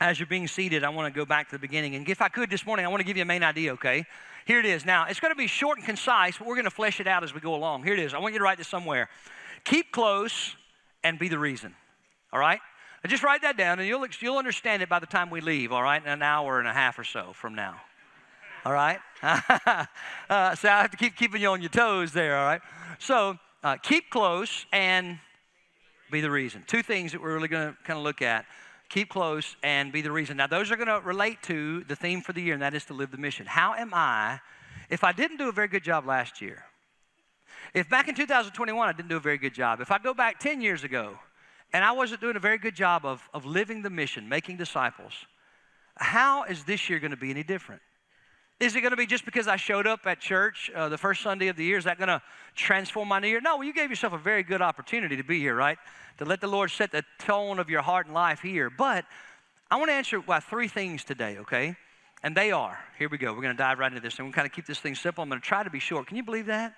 [0.00, 1.94] As you're being seated, I want to go back to the beginning.
[1.94, 4.04] And if I could this morning, I want to give you a main idea, okay?
[4.44, 4.84] Here it is.
[4.84, 7.24] Now, it's going to be short and concise, but we're going to flesh it out
[7.24, 7.84] as we go along.
[7.84, 8.12] Here it is.
[8.12, 9.08] I want you to write this somewhere.
[9.64, 10.56] Keep close
[11.02, 11.74] and be the reason.
[12.32, 12.60] all right?
[13.06, 15.82] Just write that down and you'll, you'll understand it by the time we leave, all
[15.82, 16.02] right?
[16.02, 17.80] In an hour and a half or so from now.
[18.64, 18.98] All right?
[19.22, 22.62] uh, so I have to keep keeping you on your toes there, all right?
[22.98, 25.18] So uh, keep close and
[26.10, 26.64] be the reason.
[26.66, 28.46] Two things that we're really going to kind of look at
[28.88, 30.36] keep close and be the reason.
[30.36, 32.84] Now, those are going to relate to the theme for the year, and that is
[32.86, 33.44] to live the mission.
[33.44, 34.40] How am I,
[34.88, 36.64] if I didn't do a very good job last year,
[37.74, 40.38] if back in 2021 I didn't do a very good job, if I go back
[40.38, 41.18] 10 years ago
[41.72, 45.12] and I wasn't doing a very good job of, of living the mission, making disciples,
[45.96, 47.82] how is this year going to be any different?
[48.60, 51.22] Is it going to be just because I showed up at church uh, the first
[51.22, 51.76] Sunday of the year?
[51.76, 52.22] Is that going to
[52.54, 53.40] transform my new year?
[53.40, 55.76] No, well, you gave yourself a very good opportunity to be here, right?
[56.18, 58.70] To let the Lord set the tone of your heart and life here.
[58.70, 59.04] But
[59.70, 61.74] I want to answer why three things today, okay?
[62.22, 63.34] And they are, here we go.
[63.34, 64.18] We're going to dive right into this.
[64.18, 65.22] And we're going to kind of keep this thing simple.
[65.22, 66.06] I'm going to try to be short.
[66.06, 66.74] Can you believe that?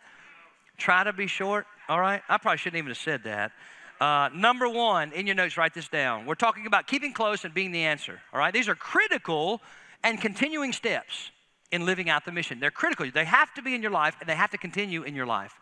[0.77, 2.23] Try to be short, all right?
[2.29, 3.53] I probably shouldn't even have said that.
[4.01, 6.27] Uh, number one, in your notes, write this down.
[6.27, 8.53] We're talking about keeping close and being the answer, all right?
[8.53, 9.63] These are critical
[10.03, 11.31] and continuing steps
[11.73, 12.61] in living out the mission.
[12.61, 13.11] They're critical.
[13.13, 15.55] They have to be in your life and they have to continue in your life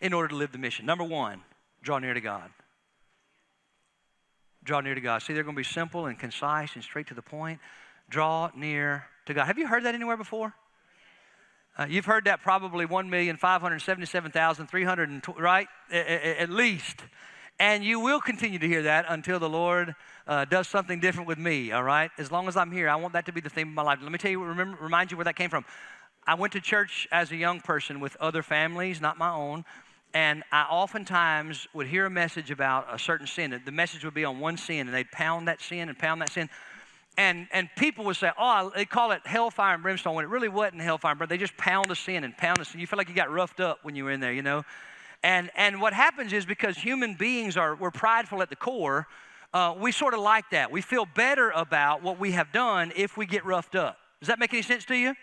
[0.00, 0.84] in order to live the mission.
[0.84, 1.40] Number one,
[1.82, 2.50] draw near to God.
[4.64, 5.22] Draw near to God.
[5.22, 7.58] See, they're going to be simple and concise and straight to the point.
[8.08, 9.46] Draw near to God.
[9.46, 10.54] Have you heard that anywhere before?
[11.78, 15.68] Uh, you've heard that probably 1,577,300, right?
[15.90, 17.00] At least.
[17.58, 19.94] And you will continue to hear that until the Lord
[20.26, 22.10] uh, does something different with me, all right?
[22.18, 24.00] As long as I'm here, I want that to be the theme of my life.
[24.02, 25.64] Let me tell you, remember, remind you where that came from.
[26.26, 29.64] I went to church as a young person with other families, not my own,
[30.14, 33.58] and I oftentimes would hear a message about a certain sin.
[33.64, 36.30] The message would be on one sin, and they'd pound that sin and pound that
[36.30, 36.50] sin.
[37.18, 40.48] And, and people would say, oh, they call it hellfire and brimstone when it really
[40.48, 42.80] wasn't hellfire, but they just pound us in and pound us sin.
[42.80, 44.64] You feel like you got roughed up when you were in there, you know?
[45.22, 49.06] And, and what happens is because human beings are, we're prideful at the core,
[49.52, 50.72] uh, we sort of like that.
[50.72, 53.98] We feel better about what we have done if we get roughed up.
[54.20, 55.14] Does that make any sense to you?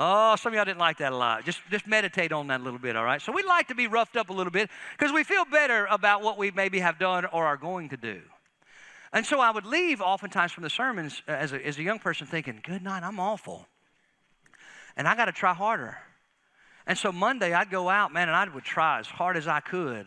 [0.00, 1.44] Oh, some of y'all didn't like that a lot.
[1.44, 3.20] Just, just meditate on that a little bit, all right?
[3.20, 6.22] So we like to be roughed up a little bit because we feel better about
[6.22, 8.20] what we maybe have done or are going to do.
[9.12, 11.98] And so I would leave oftentimes from the sermons uh, as a, as a young
[11.98, 13.66] person thinking, good night, I'm awful.
[14.96, 15.96] And I got to try harder.
[16.86, 19.60] And so Monday I'd go out, man, and I would try as hard as I
[19.60, 20.06] could.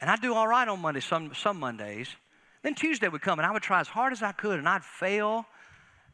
[0.00, 2.08] And I'd do all right on Monday, some, some Mondays.
[2.62, 4.84] Then Tuesday would come and I would try as hard as I could and I'd
[4.84, 5.46] fail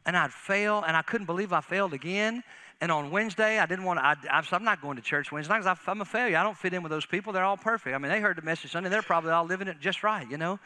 [0.05, 2.43] and I'd fail and I couldn't believe I failed again.
[2.81, 5.77] And on Wednesday, I didn't want to, I, I'm not going to church Wednesday because
[5.87, 6.37] I'm a failure.
[6.37, 7.31] I don't fit in with those people.
[7.31, 7.95] They're all perfect.
[7.95, 8.89] I mean, they heard the message Sunday.
[8.89, 10.59] They're probably all living it just right, you know?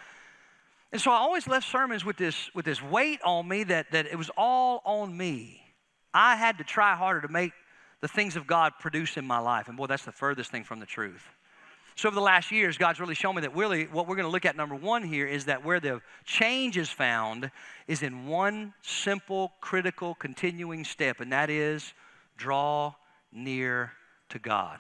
[0.96, 4.06] And so I always left sermons with this, with this weight on me that, that
[4.06, 5.62] it was all on me.
[6.14, 7.52] I had to try harder to make
[8.00, 9.68] the things of God produce in my life.
[9.68, 11.22] And boy, that's the furthest thing from the truth.
[11.98, 14.32] So, over the last years, God's really shown me that really what we're going to
[14.32, 17.52] look at, number one, here is that where the change is found
[17.90, 21.94] is in one simple, critical, continuing step, and that is
[22.38, 22.94] draw
[23.34, 23.92] near
[24.30, 24.80] to God.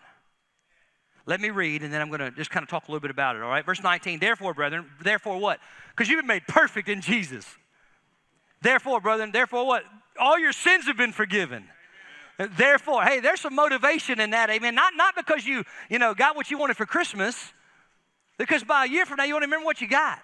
[1.27, 3.09] Let me read, and then I'm going to just kind of talk a little bit
[3.09, 3.65] about it, all right?
[3.65, 5.59] Verse 19, therefore, brethren, therefore what?
[5.89, 7.45] Because you've been made perfect in Jesus.
[8.61, 9.83] Therefore, brethren, therefore what?
[10.19, 11.65] All your sins have been forgiven.
[12.37, 14.75] Therefore, hey, there's some motivation in that, amen.
[14.75, 17.53] Not, not because you, you know, got what you wanted for Christmas,
[18.37, 20.19] because by a year from now you won't remember what you got.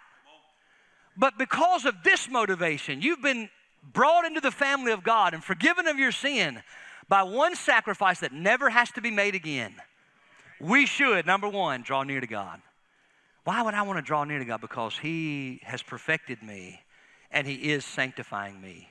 [1.18, 3.50] But because of this motivation, you've been
[3.94, 6.62] brought into the family of God and forgiven of your sin
[7.08, 9.74] by one sacrifice that never has to be made again.
[10.62, 12.62] We should, number one, draw near to God.
[13.46, 14.62] Why would I want to draw near to God?
[14.62, 16.80] Because He has perfected me
[17.32, 18.88] and He is sanctifying me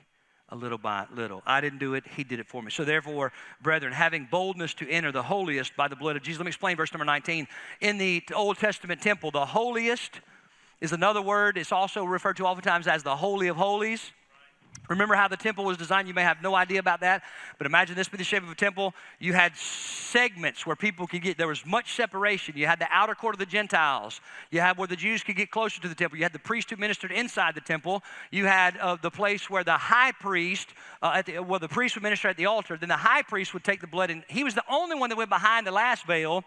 [0.49, 1.41] a little by little.
[1.45, 2.71] I didn't do it, He did it for me.
[2.71, 3.31] So, therefore,
[3.61, 6.39] brethren, having boldness to enter the holiest by the blood of Jesus.
[6.39, 7.47] Let me explain verse number 19.
[7.79, 10.19] In the Old Testament temple, the holiest
[10.81, 11.57] is another word.
[11.57, 14.11] It's also referred to oftentimes as the Holy of Holies.
[14.91, 16.09] Remember how the temple was designed?
[16.09, 17.23] You may have no idea about that,
[17.57, 18.93] but imagine this be the shape of a temple.
[19.19, 22.57] You had segments where people could get, there was much separation.
[22.57, 24.19] You had the outer court of the Gentiles.
[24.49, 26.17] You had where the Jews could get closer to the temple.
[26.17, 28.03] You had the priest who ministered inside the temple.
[28.31, 30.67] You had uh, the place where the high priest,
[31.01, 32.75] uh, at the, well, the priest would minister at the altar.
[32.75, 35.15] Then the high priest would take the blood, and he was the only one that
[35.15, 36.43] went behind the last veil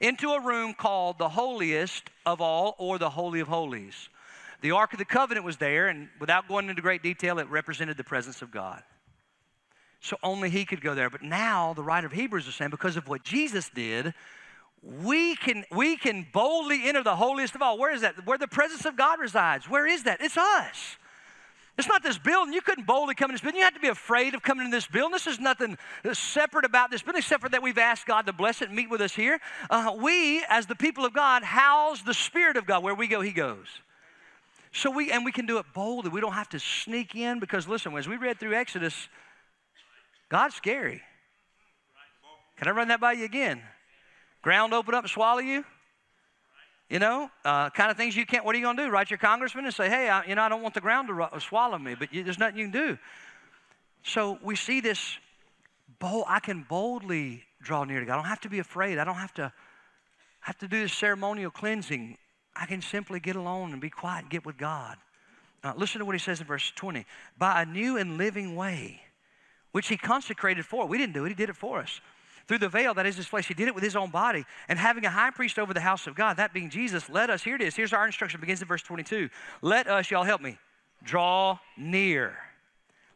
[0.00, 4.10] into a room called the holiest of all, or the Holy of Holies.
[4.60, 7.96] The Ark of the Covenant was there, and without going into great detail, it represented
[7.96, 8.82] the presence of God.
[10.00, 11.10] So only He could go there.
[11.10, 14.14] But now the writer of Hebrews is saying, because of what Jesus did,
[14.82, 17.78] we can, we can boldly enter the holiest of all.
[17.78, 18.24] Where is that?
[18.24, 19.68] Where the presence of God resides.
[19.68, 20.20] Where is that?
[20.20, 20.96] It's us.
[21.78, 22.54] It's not this building.
[22.54, 23.58] You couldn't boldly come in this building.
[23.58, 25.12] You have to be afraid of coming in this building.
[25.12, 25.76] This is nothing
[26.12, 28.88] separate about this building except for that we've asked God to bless it and meet
[28.88, 29.40] with us here.
[29.68, 32.82] Uh, we, as the people of God, house the Spirit of God.
[32.82, 33.66] Where we go, He goes.
[34.76, 36.10] So we, and we can do it boldly.
[36.10, 39.08] We don't have to sneak in because listen, as we read through Exodus,
[40.28, 41.00] God's scary.
[42.58, 43.62] Can I run that by you again?
[44.42, 45.64] Ground open up and swallow you?
[46.90, 48.90] You know, uh, kind of things you can't, what are you going to do?
[48.90, 51.22] Write your congressman and say, hey, I, you know, I don't want the ground to
[51.22, 52.98] uh, swallow me, but you, there's nothing you can do.
[54.02, 55.16] So we see this
[55.98, 58.12] bold, I can boldly draw near to God.
[58.12, 58.98] I don't have to be afraid.
[58.98, 59.52] I don't have to
[60.40, 62.18] have to do this ceremonial cleansing.
[62.58, 64.96] I can simply get alone and be quiet and get with God.
[65.62, 67.04] Uh, listen to what he says in verse 20.
[67.38, 69.00] By a new and living way,
[69.72, 70.86] which he consecrated for.
[70.86, 72.00] We didn't do it, he did it for us
[72.46, 73.48] through the veil that is his flesh.
[73.48, 74.44] He did it with his own body.
[74.68, 77.42] And having a high priest over the house of God, that being Jesus, let us,
[77.42, 79.28] here it is, here's our instruction, begins in verse 22.
[79.62, 80.56] Let us, y'all help me,
[81.02, 82.36] draw near.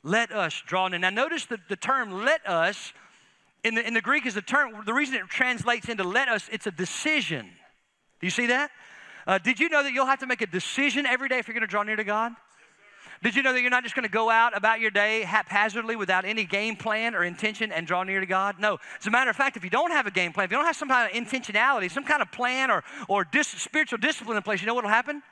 [0.02, 0.98] Let us draw near.
[0.98, 2.92] Now notice the, the term let us
[3.62, 6.48] in the, in the Greek is the term, the reason it translates into let us,
[6.50, 7.46] it's a decision.
[8.20, 8.70] Do you see that?
[9.26, 11.54] Uh, did you know that you'll have to make a decision every day if you're
[11.54, 12.32] going to draw near to God?
[13.22, 15.94] Did you know that you're not just going to go out about your day haphazardly
[15.94, 18.58] without any game plan or intention and draw near to God?
[18.58, 18.78] No.
[18.98, 20.64] As a matter of fact, if you don't have a game plan, if you don't
[20.64, 24.42] have some kind of intentionality, some kind of plan or, or dis- spiritual discipline in
[24.42, 25.22] place, you know what will happen?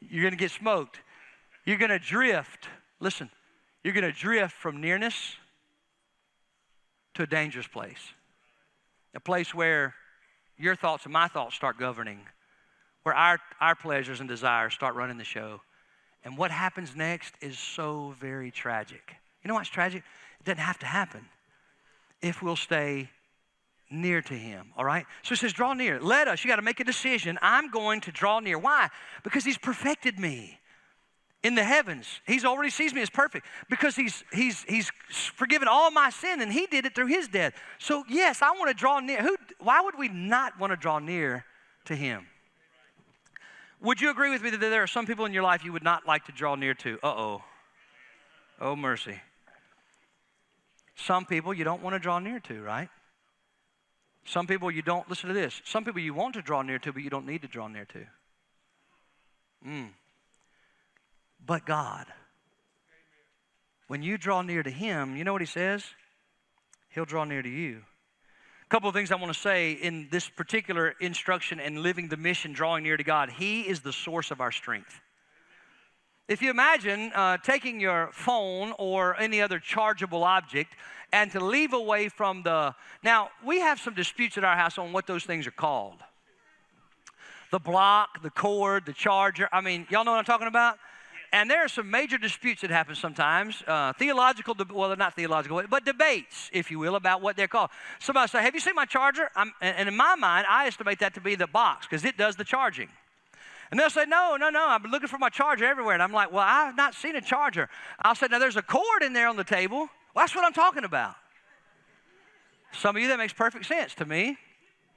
[0.00, 1.00] You're going to get smoked.
[1.64, 2.68] You're going to drift.
[3.00, 3.28] Listen,
[3.82, 5.34] you're going to drift from nearness
[7.14, 8.12] to a dangerous place.
[9.16, 9.94] A place where
[10.56, 12.20] your thoughts and my thoughts start governing,
[13.08, 15.62] where our, our pleasures and desires start running the show
[16.24, 19.14] and what happens next is so very tragic.
[19.42, 20.02] You know what's tragic?
[20.40, 21.24] It doesn't have to happen
[22.20, 23.08] if we'll stay
[23.90, 25.06] near to him, all right?
[25.22, 25.98] So it says, draw near.
[25.98, 27.38] Let us, you got to make a decision.
[27.40, 28.58] I'm going to draw near.
[28.58, 28.90] Why?
[29.24, 30.58] Because he's perfected me
[31.42, 32.20] in the heavens.
[32.26, 36.52] He's already sees me as perfect because he's he's he's forgiven all my sin and
[36.52, 37.54] he did it through his death.
[37.78, 39.22] So yes, I want to draw near.
[39.22, 41.46] Who why would we not want to draw near
[41.86, 42.26] to him?
[43.80, 45.84] Would you agree with me that there are some people in your life you would
[45.84, 46.98] not like to draw near to?
[47.02, 47.44] Uh oh.
[48.60, 49.20] Oh, mercy.
[50.96, 52.88] Some people you don't want to draw near to, right?
[54.24, 55.62] Some people you don't, listen to this.
[55.64, 57.84] Some people you want to draw near to, but you don't need to draw near
[57.86, 58.06] to.
[59.66, 59.88] Mm.
[61.44, 62.06] But God.
[63.86, 65.84] When you draw near to Him, you know what He says?
[66.90, 67.82] He'll draw near to you.
[68.68, 72.52] Couple of things I want to say in this particular instruction and living the mission,
[72.52, 73.30] drawing near to God.
[73.30, 75.00] He is the source of our strength.
[76.28, 80.74] If you imagine uh, taking your phone or any other chargeable object
[81.14, 82.74] and to leave away from the.
[83.02, 86.02] Now, we have some disputes at our house on what those things are called
[87.50, 89.48] the block, the cord, the charger.
[89.50, 90.78] I mean, y'all know what I'm talking about?
[91.32, 95.62] And there are some major disputes that happen sometimes, uh, theological, well, they're not theological,
[95.68, 97.70] but debates, if you will, about what they're called.
[97.98, 99.30] Somebody say, Have you seen my charger?
[99.36, 102.36] I'm, and in my mind, I estimate that to be the box because it does
[102.36, 102.88] the charging.
[103.70, 105.94] And they'll say, No, no, no, I've been looking for my charger everywhere.
[105.94, 107.68] And I'm like, Well, I've not seen a charger.
[108.00, 109.88] I'll say, Now there's a cord in there on the table.
[110.14, 111.14] Well, that's what I'm talking about.
[112.72, 114.38] Some of you, that makes perfect sense to me.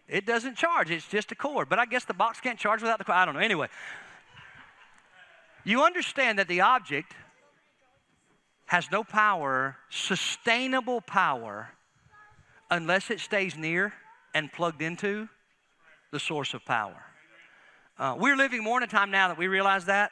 [0.07, 1.69] It doesn't charge, it's just a cord.
[1.69, 3.17] But I guess the box can't charge without the cord.
[3.17, 3.39] I don't know.
[3.39, 3.67] Anyway,
[5.63, 7.13] you understand that the object
[8.65, 11.69] has no power, sustainable power,
[12.69, 13.93] unless it stays near
[14.33, 15.27] and plugged into
[16.11, 17.03] the source of power.
[17.99, 20.11] Uh, we're living more in a time now that we realize that.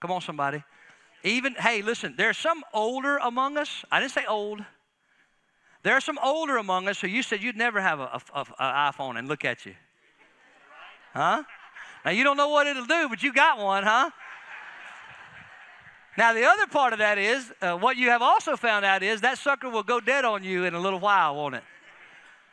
[0.00, 0.62] Come on, somebody.
[1.22, 3.84] Even, hey, listen, there's some older among us.
[3.90, 4.64] I didn't say old.
[5.82, 8.08] There are some older among us who you said you'd never have an
[8.60, 9.74] iPhone and look at you.
[11.14, 11.44] Huh?
[12.04, 14.10] Now, you don't know what it'll do, but you got one, huh?
[16.16, 19.20] Now, the other part of that is uh, what you have also found out is
[19.20, 21.64] that sucker will go dead on you in a little while, won't it?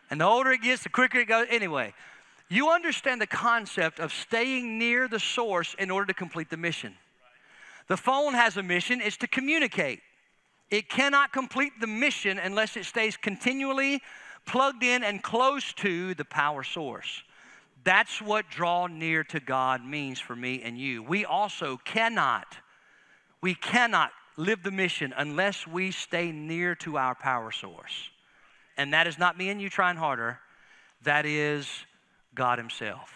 [0.10, 1.48] And the older it gets, the quicker it goes.
[1.50, 1.94] Anyway,
[2.50, 6.94] you understand the concept of staying near the source in order to complete the mission.
[7.88, 10.02] The phone has a mission, it's to communicate.
[10.70, 14.02] It cannot complete the mission unless it stays continually
[14.46, 17.24] plugged in and close to the power source.
[17.84, 21.04] That's what draw near to God means for me and you.
[21.04, 22.58] We also cannot
[23.44, 28.10] we cannot live the mission unless we stay near to our power source.
[28.78, 30.40] And that is not me and you trying harder,
[31.04, 31.68] that is
[32.34, 33.12] God Himself.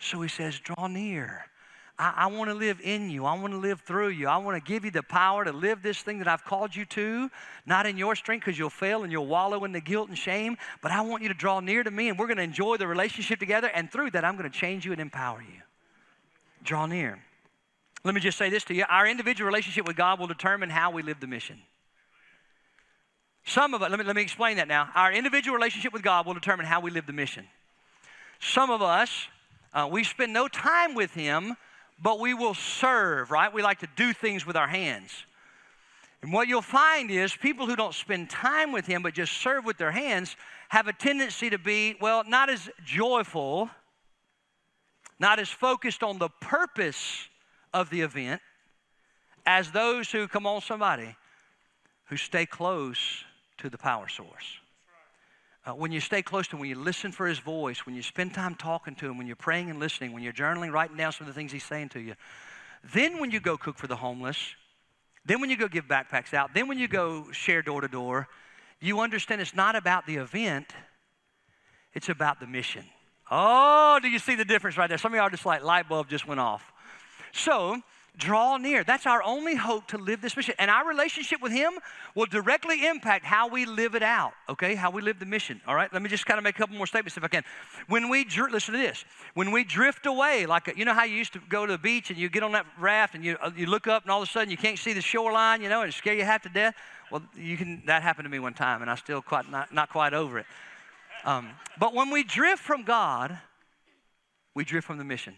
[0.00, 1.44] So He says, Draw near.
[1.96, 3.24] I, I want to live in you.
[3.24, 4.26] I want to live through you.
[4.26, 6.84] I want to give you the power to live this thing that I've called you
[6.86, 7.30] to,
[7.64, 10.56] not in your strength because you'll fail and you'll wallow in the guilt and shame,
[10.82, 12.88] but I want you to draw near to me and we're going to enjoy the
[12.88, 13.68] relationship together.
[13.68, 15.62] And through that, I'm going to change you and empower you.
[16.64, 17.20] Draw near.
[18.04, 20.90] Let me just say this to you our individual relationship with God will determine how
[20.90, 21.58] we live the mission.
[23.44, 24.90] Some of us, let me, let me explain that now.
[24.94, 27.46] Our individual relationship with God will determine how we live the mission.
[28.40, 29.26] Some of us,
[29.72, 31.56] uh, we spend no time with Him,
[32.00, 33.52] but we will serve, right?
[33.52, 35.24] We like to do things with our hands.
[36.22, 39.64] And what you'll find is people who don't spend time with Him but just serve
[39.64, 40.36] with their hands
[40.68, 43.70] have a tendency to be, well, not as joyful,
[45.18, 47.28] not as focused on the purpose
[47.72, 48.40] of the event
[49.46, 51.16] as those who, come on, somebody,
[52.06, 53.24] who stay close
[53.58, 54.58] to the power source.
[55.66, 58.02] Uh, when you stay close to him, when you listen for his voice, when you
[58.02, 61.12] spend time talking to him, when you're praying and listening, when you're journaling, writing down
[61.12, 62.14] some of the things he's saying to you,
[62.94, 64.38] then when you go cook for the homeless,
[65.26, 68.28] then when you go give backpacks out, then when you go share door to door,
[68.80, 70.72] you understand it's not about the event,
[71.92, 72.84] it's about the mission.
[73.30, 74.96] Oh, do you see the difference right there?
[74.96, 76.72] Some of y'all are just like light bulb just went off.
[77.32, 77.82] So,
[78.18, 78.82] draw near.
[78.82, 80.54] That's our only hope to live this mission.
[80.58, 81.74] And our relationship with Him
[82.14, 84.74] will directly impact how we live it out, okay?
[84.74, 85.90] How we live the mission, all right?
[85.92, 87.44] Let me just kind of make a couple more statements if I can.
[87.86, 91.16] When we, dr- listen to this, when we drift away, like, you know how you
[91.16, 93.50] used to go to the beach and you get on that raft and you, uh,
[93.56, 95.82] you look up and all of a sudden you can't see the shoreline, you know,
[95.82, 96.74] and scare you half to death?
[97.12, 99.90] Well, you can, that happened to me one time and I still quite not, not
[99.90, 100.46] quite over it.
[101.24, 103.38] Um, but when we drift from God,
[104.54, 105.34] we drift from the mission.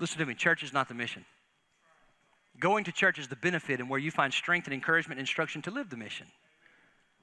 [0.00, 1.24] Listen to me, church is not the mission.
[2.58, 5.62] Going to church is the benefit and where you find strength and encouragement and instruction
[5.62, 6.26] to live the mission.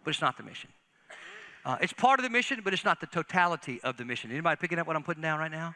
[0.04, 0.70] But it's not the mission.
[1.66, 4.32] Uh, it's part of the mission, but it's not the totality of the mission.
[4.32, 5.76] Anybody picking up what I'm putting down right now?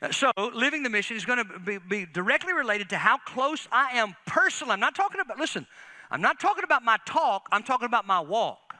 [0.00, 3.68] Uh, so, living the mission is going to be, be directly related to how close
[3.70, 4.72] I am personally.
[4.72, 5.66] I'm not talking about, listen,
[6.10, 8.74] I'm not talking about my talk, I'm talking about my walk.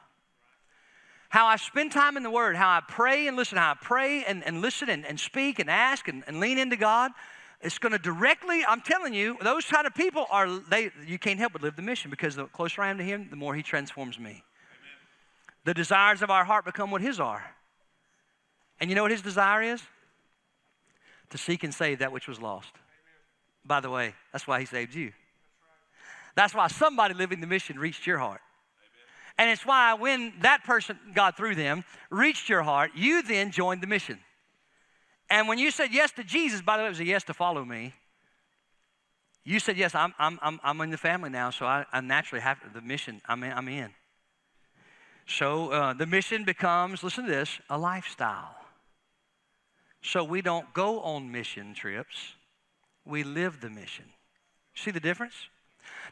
[1.29, 4.23] How I spend time in the Word, how I pray and listen, how I pray
[4.25, 7.11] and, and listen and, and speak and ask and, and lean into God.
[7.63, 11.39] It's going to directly, I'm telling you, those kind of people are, they, you can't
[11.39, 13.63] help but live the mission because the closer I am to Him, the more He
[13.63, 14.25] transforms me.
[14.25, 14.43] Amen.
[15.63, 17.43] The desires of our heart become what His are.
[18.81, 19.81] And you know what His desire is?
[21.29, 22.69] To seek and save that which was lost.
[22.75, 22.81] Amen.
[23.65, 25.13] By the way, that's why He saved you.
[26.35, 28.41] That's why somebody living the mission reached your heart.
[29.37, 33.81] And it's why when that person, God through them, reached your heart, you then joined
[33.81, 34.19] the mission.
[35.29, 37.33] And when you said yes to Jesus, by the way, it was a yes to
[37.33, 37.93] follow me.
[39.45, 42.41] You said, yes, I'm, I'm, I'm, I'm in the family now, so I, I naturally
[42.41, 43.21] have the mission.
[43.27, 43.51] I'm in.
[43.51, 43.89] I'm in.
[45.25, 48.55] So uh, the mission becomes, listen to this, a lifestyle.
[50.01, 52.35] So we don't go on mission trips,
[53.05, 54.05] we live the mission.
[54.75, 55.33] See the difference?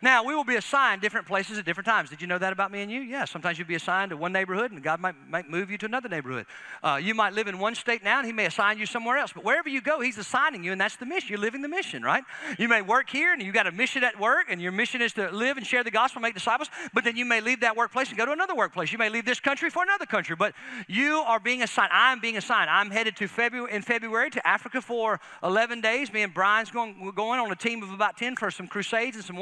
[0.02, 2.10] Now, we will be assigned different places at different times.
[2.10, 3.02] Did you know that about me and you?
[3.02, 5.86] Yeah, sometimes you'll be assigned to one neighborhood and God might, might move you to
[5.86, 6.46] another neighborhood.
[6.84, 9.32] Uh, you might live in one state now and He may assign you somewhere else.
[9.34, 11.30] But wherever you go, He's assigning you, and that's the mission.
[11.30, 12.24] You're living the mission, right?
[12.58, 15.14] You may work here and you got a mission at work, and your mission is
[15.14, 18.10] to live and share the gospel, make disciples, but then you may leave that workplace
[18.10, 18.92] and go to another workplace.
[18.92, 20.54] You may leave this country for another country, but
[20.88, 21.92] you are being assigned.
[21.94, 22.70] I'm being assigned.
[22.70, 26.12] I'm headed to February in February to Africa for 11 days.
[26.12, 29.16] Me and Brian's going, we're going on a team of about 10 for some crusades
[29.16, 29.38] and some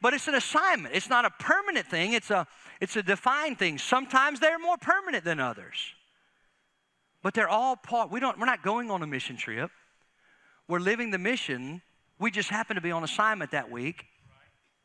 [0.00, 0.94] but it's an assignment.
[0.94, 2.46] It's not a permanent thing, it's a,
[2.80, 3.78] it's a defined thing.
[3.78, 5.94] Sometimes they're more permanent than others.
[7.22, 8.10] But they're all part.
[8.10, 9.70] We don't, we're not going on a mission trip.
[10.68, 11.80] We're living the mission.
[12.18, 14.04] We just happen to be on assignment that week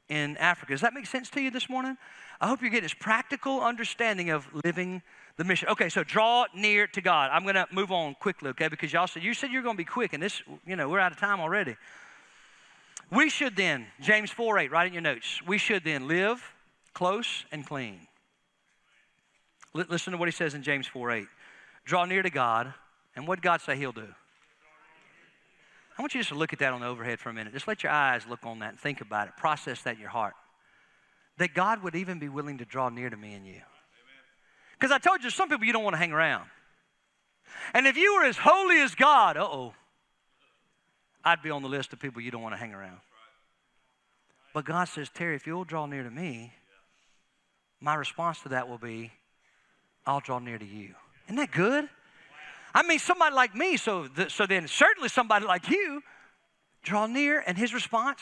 [0.07, 0.73] in Africa.
[0.73, 1.97] Does that make sense to you this morning?
[2.41, 5.01] I hope you're getting this practical understanding of living
[5.37, 5.69] the mission.
[5.69, 7.29] Okay, so draw near to God.
[7.33, 8.67] I'm going to move on quickly, okay?
[8.67, 10.99] Because y'all said you said you're going to be quick, and this, you know, we're
[10.99, 11.75] out of time already.
[13.11, 16.43] We should then, James 4 8, write in your notes, we should then live
[16.93, 18.07] close and clean.
[19.75, 21.27] L- listen to what he says in James 4 8.
[21.85, 22.73] Draw near to God,
[23.15, 24.07] and what God say he'll do?
[25.97, 27.51] I want you just to look at that on the overhead for a minute.
[27.51, 29.35] Just let your eyes look on that and think about it.
[29.35, 30.33] Process that in your heart.
[31.39, 33.61] That God would even be willing to draw near to me and you.
[34.79, 36.45] Because I told you, some people you don't want to hang around.
[37.73, 39.73] And if you were as holy as God, uh oh,
[41.29, 42.97] I'd be on the list of people you don't want to hang around.
[44.51, 46.51] But God says, Terry, if you'll draw near to me,
[47.79, 49.11] my response to that will be,
[50.07, 50.95] I'll draw near to you.
[51.27, 51.87] Isn't that good?
[52.73, 56.01] I mean, somebody like me, so, so then certainly somebody like you,
[56.81, 58.21] draw near, and his response,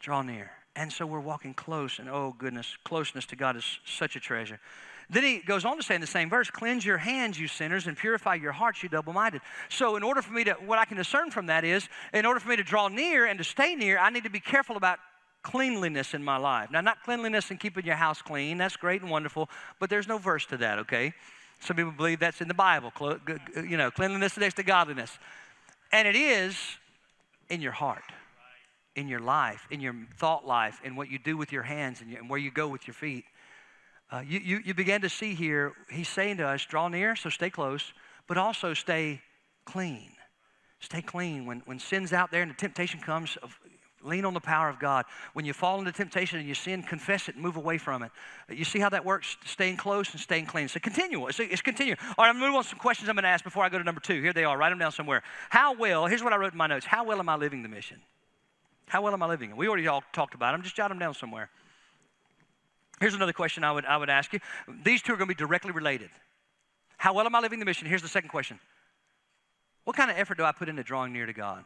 [0.00, 0.52] draw near.
[0.74, 4.58] And so we're walking close, and oh goodness, closeness to God is such a treasure.
[5.08, 7.86] Then he goes on to say in the same verse, cleanse your hands, you sinners,
[7.86, 9.40] and purify your hearts, you double minded.
[9.68, 12.40] So, in order for me to, what I can discern from that is, in order
[12.40, 14.98] for me to draw near and to stay near, I need to be careful about
[15.42, 16.72] cleanliness in my life.
[16.72, 19.48] Now, not cleanliness and keeping your house clean, that's great and wonderful,
[19.78, 21.12] but there's no verse to that, okay?
[21.60, 22.92] Some people believe that's in the Bible,
[23.54, 25.18] you know, cleanliness next to godliness.
[25.92, 26.56] And it is
[27.48, 28.02] in your heart,
[28.96, 32.12] in your life, in your thought life, in what you do with your hands and,
[32.12, 33.24] and where you go with your feet.
[34.10, 37.28] Uh, you, you, you begin to see here, he's saying to us, draw near, so
[37.28, 37.92] stay close,
[38.28, 39.20] but also stay
[39.64, 40.10] clean.
[40.80, 41.46] Stay clean.
[41.46, 43.36] When, when sin's out there and the temptation comes,
[44.02, 45.04] lean on the power of God.
[45.32, 48.12] When you fall into temptation and you sin, confess it and move away from it.
[48.48, 49.36] You see how that works?
[49.44, 50.68] Staying close and staying clean.
[50.68, 51.26] So continual.
[51.26, 51.98] It's, it's continual.
[52.16, 53.68] All right, I'm going to move on some questions I'm going to ask before I
[53.68, 54.22] go to number two.
[54.22, 54.56] Here they are.
[54.56, 55.22] Write them down somewhere.
[55.50, 56.86] How well, here's what I wrote in my notes.
[56.86, 58.00] How well am I living the mission?
[58.86, 59.56] How well am I living?
[59.56, 60.62] We already all talked about them.
[60.62, 61.50] Just jot them down somewhere.
[63.00, 64.40] Here's another question I would, I would ask you.
[64.84, 66.10] These two are going to be directly related.
[66.96, 67.86] How well am I living the mission?
[67.86, 68.58] Here's the second question
[69.84, 71.64] What kind of effort do I put into drawing near to God?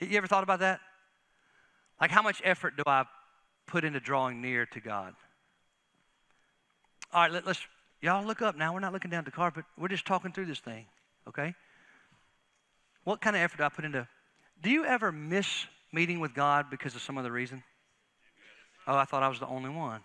[0.00, 0.80] You ever thought about that?
[2.00, 3.04] Like, how much effort do I
[3.66, 5.14] put into drawing near to God?
[7.12, 7.58] All right, let, us
[8.02, 8.74] y'all look up now.
[8.74, 9.64] We're not looking down the carpet.
[9.78, 10.86] We're just talking through this thing,
[11.28, 11.54] okay?
[13.04, 14.06] What kind of effort do I put into?
[14.62, 17.62] Do you ever miss meeting with God because of some other reason?
[18.86, 20.00] Oh, I thought I was the only one.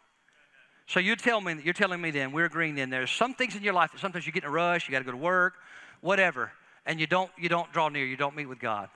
[0.87, 3.61] So you tell me, you're telling me then, we're agreeing then, there's some things in
[3.61, 5.53] your life that sometimes you get in a rush, you got to go to work,
[6.01, 6.51] whatever,
[6.85, 8.89] and you don't, you don't draw near, you don't meet with God.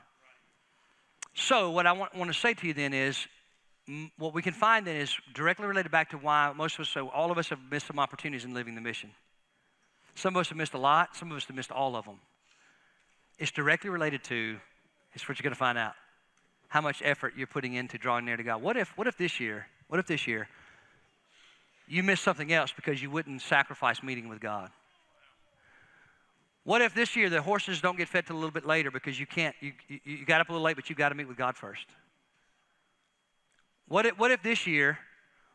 [1.35, 3.27] So what I want, want to say to you then is,
[4.17, 7.09] what we can find then is directly related back to why most of us, so
[7.09, 9.11] all of us have missed some opportunities in living the mission.
[10.15, 12.19] Some of us have missed a lot, some of us have missed all of them.
[13.37, 14.57] It's directly related to,
[15.13, 15.93] it's what you're going to find out,
[16.73, 18.59] how much effort you're putting into drawing near to God.
[18.59, 20.49] What if, what if this year, what if this year
[21.87, 24.71] you missed something else because you wouldn't sacrifice meeting with God?
[26.63, 29.19] What if this year the horses don't get fed till a little bit later because
[29.19, 31.27] you can't, you, you, you got up a little late, but you got to meet
[31.27, 31.85] with God first?
[33.87, 34.97] What if, what if this year,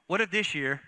[0.06, 0.80] what if this year,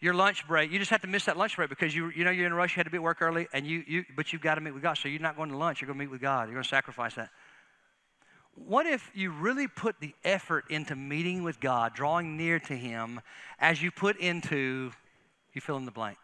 [0.00, 2.32] your lunch break, you just have to miss that lunch break because you, you know
[2.32, 4.32] you're in a rush, you had to be at work early, and you, you, but
[4.32, 4.94] you've got to meet with God.
[4.94, 6.48] So you're not going to lunch, you're going to meet with God.
[6.48, 7.30] You're going to sacrifice that.
[8.66, 13.20] What if you really put the effort into meeting with God, drawing near to Him,
[13.58, 14.92] as you put into,
[15.54, 16.18] you fill in the blank?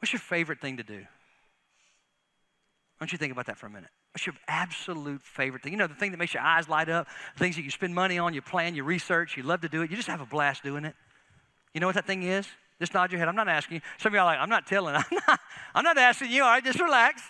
[0.00, 0.98] What's your favorite thing to do?
[0.98, 1.06] Why
[3.06, 3.90] don't you think about that for a minute?
[4.12, 5.72] What's your absolute favorite thing?
[5.72, 8.18] You know, the thing that makes your eyes light up, things that you spend money
[8.18, 10.62] on, you plan, you research, you love to do it, you just have a blast
[10.62, 10.94] doing it.
[11.74, 12.46] You know what that thing is?
[12.78, 13.28] Just nod your head.
[13.28, 13.80] I'm not asking you.
[13.98, 14.94] Some of y'all are like, I'm not telling.
[14.96, 15.40] I'm not,
[15.74, 16.42] I'm not asking you.
[16.42, 17.22] All right, just relax.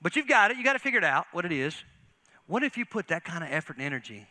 [0.00, 0.56] But you've got it.
[0.56, 1.74] You got to figure it out what it is.
[2.48, 4.26] What if you put that kind of effort and energy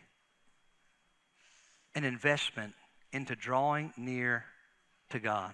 [1.94, 2.74] and investment
[3.12, 4.44] into drawing near
[5.10, 5.52] to God?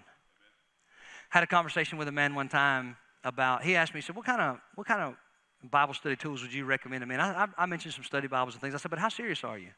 [1.29, 3.63] Had a conversation with a man one time about.
[3.63, 3.99] He asked me.
[3.99, 7.07] He said, "What kind of what kind of Bible study tools would you recommend to
[7.07, 8.75] me?" And I, I, I mentioned some study Bibles and things.
[8.75, 9.71] I said, "But how serious are you?"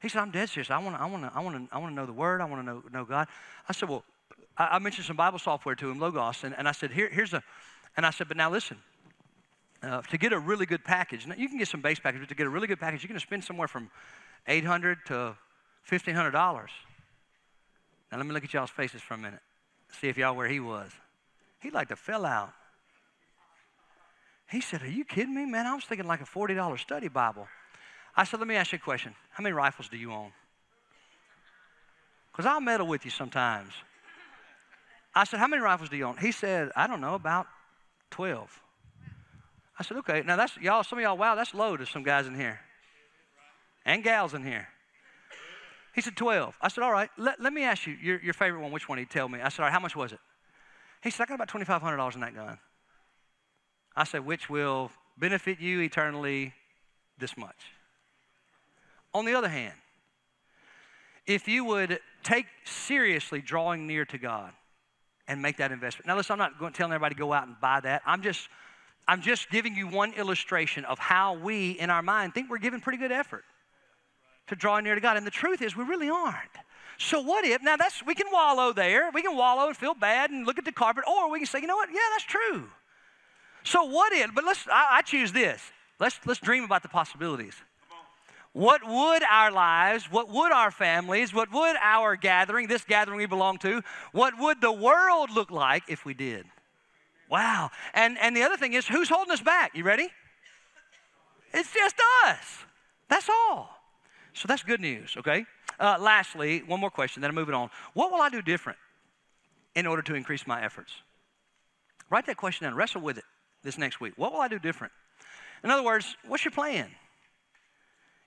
[0.00, 0.70] He said, I'm dead serious.
[0.70, 2.40] I want to I wanna, I wanna, I wanna know the Word.
[2.40, 3.28] I want to know, know God.
[3.68, 4.02] I said, Well,
[4.56, 7.34] I, I, mentioned some Bible software to him, Logos, and, and I said, Here, Here's
[7.34, 7.42] a,
[7.96, 8.78] and I said, But now listen,
[9.82, 12.28] uh, to get a really good package, now you can get some base package, but
[12.28, 13.90] to get a really good package, you're going to spend somewhere from
[14.46, 15.36] 800 to
[15.90, 16.32] $1,500.
[16.32, 16.68] Now
[18.12, 19.40] let me look at y'all's faces for a minute,
[20.00, 20.90] see if y'all where he was.
[21.60, 22.52] He like to fell out.
[24.50, 25.66] He said, Are you kidding me, man?
[25.66, 27.46] I was thinking like a $40 study Bible.
[28.16, 29.14] I said, let me ask you a question.
[29.30, 30.32] How many rifles do you own?
[32.32, 33.72] Because I'll meddle with you sometimes.
[35.14, 36.16] I said, how many rifles do you own?
[36.16, 37.46] He said, I don't know, about
[38.10, 38.60] 12.
[39.80, 40.22] I said, okay.
[40.26, 42.60] Now that's y'all, some of y'all, wow, that's low to some guys in here.
[43.86, 44.68] And gals in here.
[45.94, 46.54] He said, 12.
[46.60, 48.98] I said, all right, let, let me ask you, your, your favorite one, which one?
[48.98, 49.40] He'd tell me.
[49.40, 50.18] I said, all right, how much was it?
[51.02, 52.58] He said, I got about $2,500 in that gun.
[53.96, 56.52] I said, which will benefit you eternally
[57.18, 57.56] this much.
[59.14, 59.74] On the other hand,
[61.26, 64.52] if you would take seriously drawing near to God
[65.26, 66.06] and make that investment.
[66.06, 68.02] Now, listen, I'm not going, telling everybody to go out and buy that.
[68.04, 68.48] I'm just,
[69.10, 72.80] I'm just giving you one illustration of how we, in our mind, think we're giving
[72.80, 73.42] pretty good effort
[74.46, 75.16] to draw near to God.
[75.16, 76.56] And the truth is, we really aren't.
[76.96, 79.10] So what if, now that's, we can wallow there.
[79.12, 81.60] We can wallow and feel bad and look at the carpet, or we can say,
[81.60, 81.88] you know what?
[81.92, 82.68] Yeah, that's true.
[83.64, 85.60] So what if, but let's, I, I choose this.
[85.98, 87.56] Let's, let's dream about the possibilities.
[88.52, 93.26] What would our lives, what would our families, what would our gathering, this gathering we
[93.26, 93.82] belong to,
[94.12, 96.46] what would the world look like if we did?
[97.30, 97.70] Wow.
[97.94, 99.74] And, and the other thing is, who's holding us back?
[99.74, 100.08] You ready?
[101.54, 101.94] It's just
[102.26, 102.58] us.
[103.08, 103.70] That's all.
[104.34, 105.46] So that's good news, okay?
[105.78, 107.70] Uh, lastly, one more question, then I'm moving on.
[107.94, 108.78] What will I do different
[109.74, 110.92] in order to increase my efforts?
[112.10, 112.74] Write that question down.
[112.74, 113.24] Wrestle with it
[113.62, 114.12] this next week.
[114.16, 114.92] What will I do different?
[115.62, 116.90] In other words, what's your plan?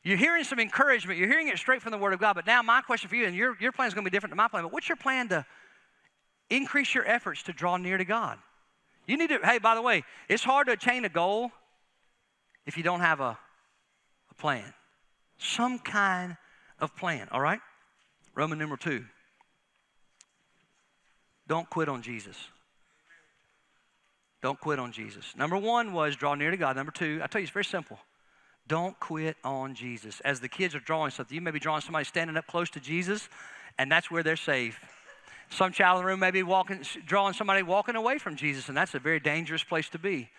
[0.03, 1.19] You're hearing some encouragement.
[1.19, 2.33] You're hearing it straight from the Word of God.
[2.35, 4.31] But now, my question for you, and your, your plan is going to be different
[4.31, 5.45] than my plan, but what's your plan to
[6.49, 8.37] increase your efforts to draw near to God?
[9.05, 11.51] You need to, hey, by the way, it's hard to attain a goal
[12.65, 13.37] if you don't have a,
[14.31, 14.73] a plan.
[15.37, 16.37] Some kind
[16.79, 17.59] of plan, all right?
[18.35, 19.05] Roman number two.
[21.47, 22.37] Don't quit on Jesus.
[24.41, 25.33] Don't quit on Jesus.
[25.37, 26.75] Number one was draw near to God.
[26.75, 27.97] Number two, I tell you, it's very simple.
[28.67, 30.21] Don't quit on Jesus.
[30.21, 32.79] As the kids are drawing something, you may be drawing somebody standing up close to
[32.79, 33.27] Jesus,
[33.77, 34.79] and that's where they're safe.
[35.53, 38.75] Some child in the room may be walking, drawing somebody walking away from Jesus, and
[38.75, 40.29] that's a very dangerous place to be.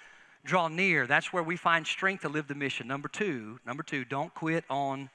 [0.44, 1.06] Draw near.
[1.06, 2.88] That's where we find strength to live the mission.
[2.88, 5.08] Number two, number two, don't quit on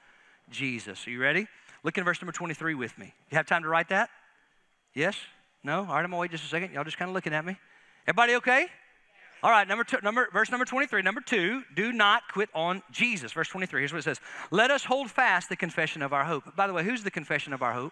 [0.50, 1.06] Jesus.
[1.06, 1.48] Are you ready?
[1.84, 3.14] Look in verse number 23 with me.
[3.30, 4.10] You have time to write that?
[4.94, 5.18] Yes?
[5.66, 5.80] No?
[5.80, 6.74] All right, I'm gonna wait just a second.
[6.74, 7.58] Y'all just kind of looking at me.
[8.08, 8.68] Everybody okay?
[9.44, 11.02] All right, number two, number, verse number 23.
[11.02, 13.34] Number two, do not quit on Jesus.
[13.34, 14.22] Verse 23, here's what it says.
[14.50, 16.56] Let us hold fast the confession of our hope.
[16.56, 17.92] By the way, who's the confession of our hope?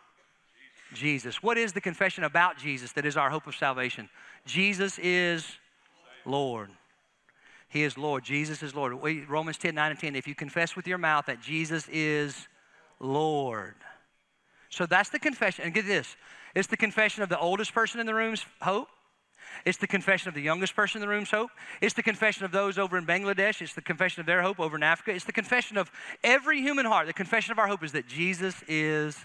[0.94, 1.44] Jesus.
[1.44, 4.10] What is the confession about Jesus that is our hope of salvation?
[4.46, 5.58] Jesus is
[6.26, 6.70] Lord.
[7.70, 8.24] He is Lord.
[8.24, 8.94] Jesus is Lord.
[9.28, 10.16] Romans 10, 9 and 10.
[10.16, 12.48] If you confess with your mouth that Jesus is
[13.00, 13.76] Lord.
[14.70, 15.66] So that's the confession.
[15.66, 16.16] And get this
[16.56, 18.88] it's the confession of the oldest person in the room's hope.
[19.66, 21.50] It's the confession of the youngest person in the room's hope.
[21.82, 23.62] It's the confession of those over in Bangladesh.
[23.62, 25.12] It's the confession of their hope over in Africa.
[25.12, 25.92] It's the confession of
[26.24, 27.08] every human heart.
[27.08, 29.18] The confession of our hope is that Jesus is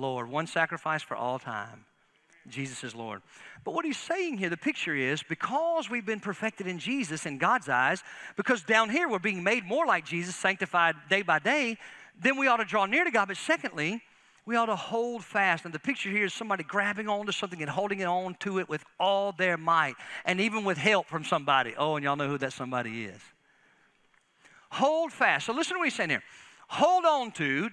[0.00, 0.28] Lord.
[0.28, 1.84] One sacrifice for all time.
[2.48, 3.20] Jesus is Lord.
[3.64, 7.38] But what he's saying here, the picture is because we've been perfected in Jesus in
[7.38, 8.02] God's eyes,
[8.36, 11.76] because down here we're being made more like Jesus, sanctified day by day,
[12.18, 13.28] then we ought to draw near to God.
[13.28, 14.02] But secondly,
[14.46, 15.64] we ought to hold fast.
[15.64, 18.84] And the picture here is somebody grabbing onto something and holding on to it with
[18.98, 19.94] all their might,
[20.24, 21.74] and even with help from somebody.
[21.76, 23.20] Oh, and y'all know who that somebody is.
[24.70, 25.46] Hold fast.
[25.46, 26.22] So listen to what he's saying here.
[26.68, 27.70] Hold on to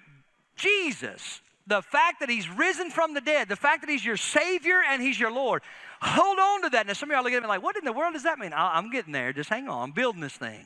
[0.55, 1.41] Jesus.
[1.68, 5.01] The fact that he's risen from the dead, the fact that he's your Savior and
[5.01, 5.61] he's your Lord.
[6.01, 6.88] Hold on to that.
[6.88, 8.53] Now, some of y'all look at me like, what in the world does that mean?
[8.55, 9.34] I'm getting there.
[9.34, 9.89] Just hang on.
[9.89, 10.65] I'm building this thing.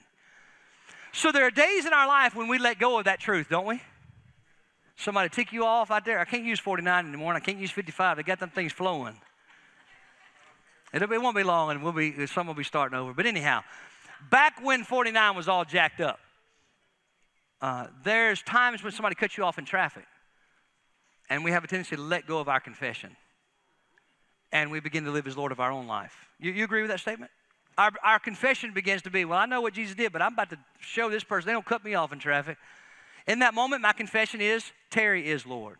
[1.11, 3.65] So there are days in our life when we let go of that truth, don't
[3.65, 3.81] we?
[4.95, 6.19] Somebody tick you off out there.
[6.19, 8.17] I can't use 49 anymore, and I can't use 55.
[8.17, 9.15] They got them things flowing.
[10.93, 13.13] It'll be, it won't be long, and we'll be some will be starting over.
[13.13, 13.63] But anyhow,
[14.29, 16.19] back when 49 was all jacked up,
[17.61, 20.05] uh, there's times when somebody cuts you off in traffic,
[21.31, 23.15] and we have a tendency to let go of our confession,
[24.51, 26.27] and we begin to live as Lord of our own life.
[26.41, 27.31] You, you agree with that statement?
[27.77, 30.49] Our, our confession begins to be, well, I know what Jesus did, but I'm about
[30.49, 31.47] to show this person.
[31.47, 32.57] They don't cut me off in traffic.
[33.27, 35.77] In that moment, my confession is Terry is Lord.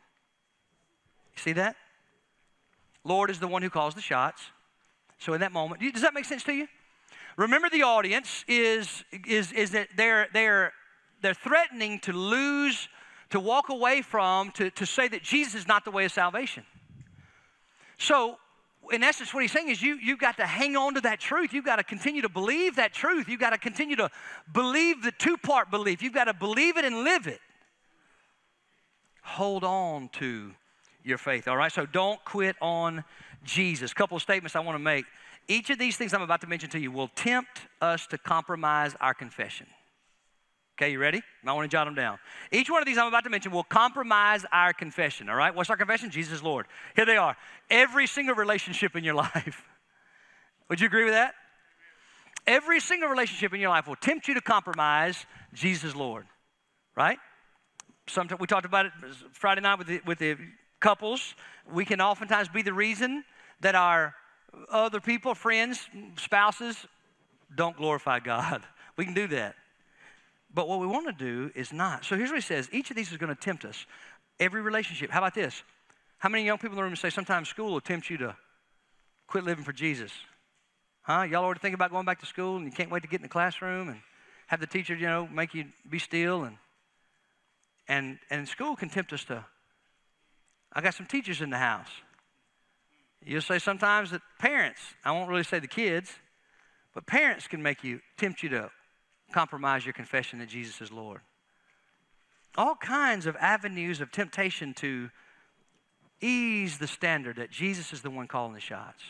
[1.36, 1.76] You see that?
[3.04, 4.42] Lord is the one who calls the shots.
[5.20, 6.68] So in that moment, does that make sense to you?
[7.36, 10.72] Remember the audience is, is, is that they're, they're,
[11.22, 12.88] they're threatening to lose,
[13.32, 16.64] to walk away from, to, to say that Jesus is not the way of salvation.
[17.98, 18.38] So
[18.92, 21.54] in essence, what he's saying is you, you've got to hang on to that truth.
[21.54, 23.30] You've got to continue to believe that truth.
[23.30, 24.10] You've got to continue to
[24.54, 26.02] believe the two part belief.
[26.02, 27.40] You've got to believe it and live it.
[29.24, 30.52] Hold on to
[31.04, 31.72] your faith, all right?
[31.72, 33.04] So don't quit on
[33.44, 33.94] Jesus.
[33.94, 35.06] Couple of statements I want to make.
[35.48, 38.96] Each of these things I'm about to mention to you will tempt us to compromise
[39.00, 39.68] our confession.
[40.82, 41.22] Okay, you ready?
[41.46, 42.18] I want to jot them down.
[42.52, 45.54] Each one of these I'm about to mention will compromise our confession, all right?
[45.54, 46.10] What's our confession?
[46.10, 46.66] Jesus is Lord.
[46.96, 47.38] Here they are.
[47.70, 49.64] Every single relationship in your life.
[50.70, 51.36] Would you agree with that?
[52.48, 56.26] Every single relationship in your life will tempt you to compromise Jesus Lord,
[56.96, 57.20] right?
[58.08, 58.92] Sometimes we talked about it
[59.34, 60.36] Friday night with the, with the
[60.80, 61.36] couples.
[61.72, 63.24] We can oftentimes be the reason
[63.60, 64.16] that our
[64.72, 66.88] other people, friends, spouses,
[67.54, 68.64] don't glorify God.
[68.98, 69.56] We can do that.
[70.54, 72.04] But what we want to do is not.
[72.04, 73.86] So here's what he says each of these is going to tempt us.
[74.40, 75.12] Every relationship.
[75.12, 75.64] How about this?
[76.18, 78.36] How many young people in the room say sometimes school will tempt you to
[79.28, 80.12] quit living for Jesus?
[81.04, 81.24] Huh?
[81.24, 83.24] Y'all already think about going back to school and you can't wait to get in
[83.24, 84.00] the classroom and
[84.48, 86.58] have the teacher, you know, make you be still and
[87.88, 89.44] and and school can tempt us to.
[90.74, 91.90] I got some teachers in the house.
[93.24, 96.12] You'll say sometimes that parents, I won't really say the kids,
[96.94, 98.72] but parents can make you tempt you to
[99.32, 101.22] compromise your confession that Jesus is Lord.
[102.58, 105.10] All kinds of avenues of temptation to
[106.20, 109.02] ease the standard that Jesus is the one calling the shots.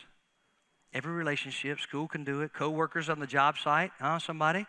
[0.94, 4.66] Every relationship, school can do it, co workers on the job site, huh, somebody?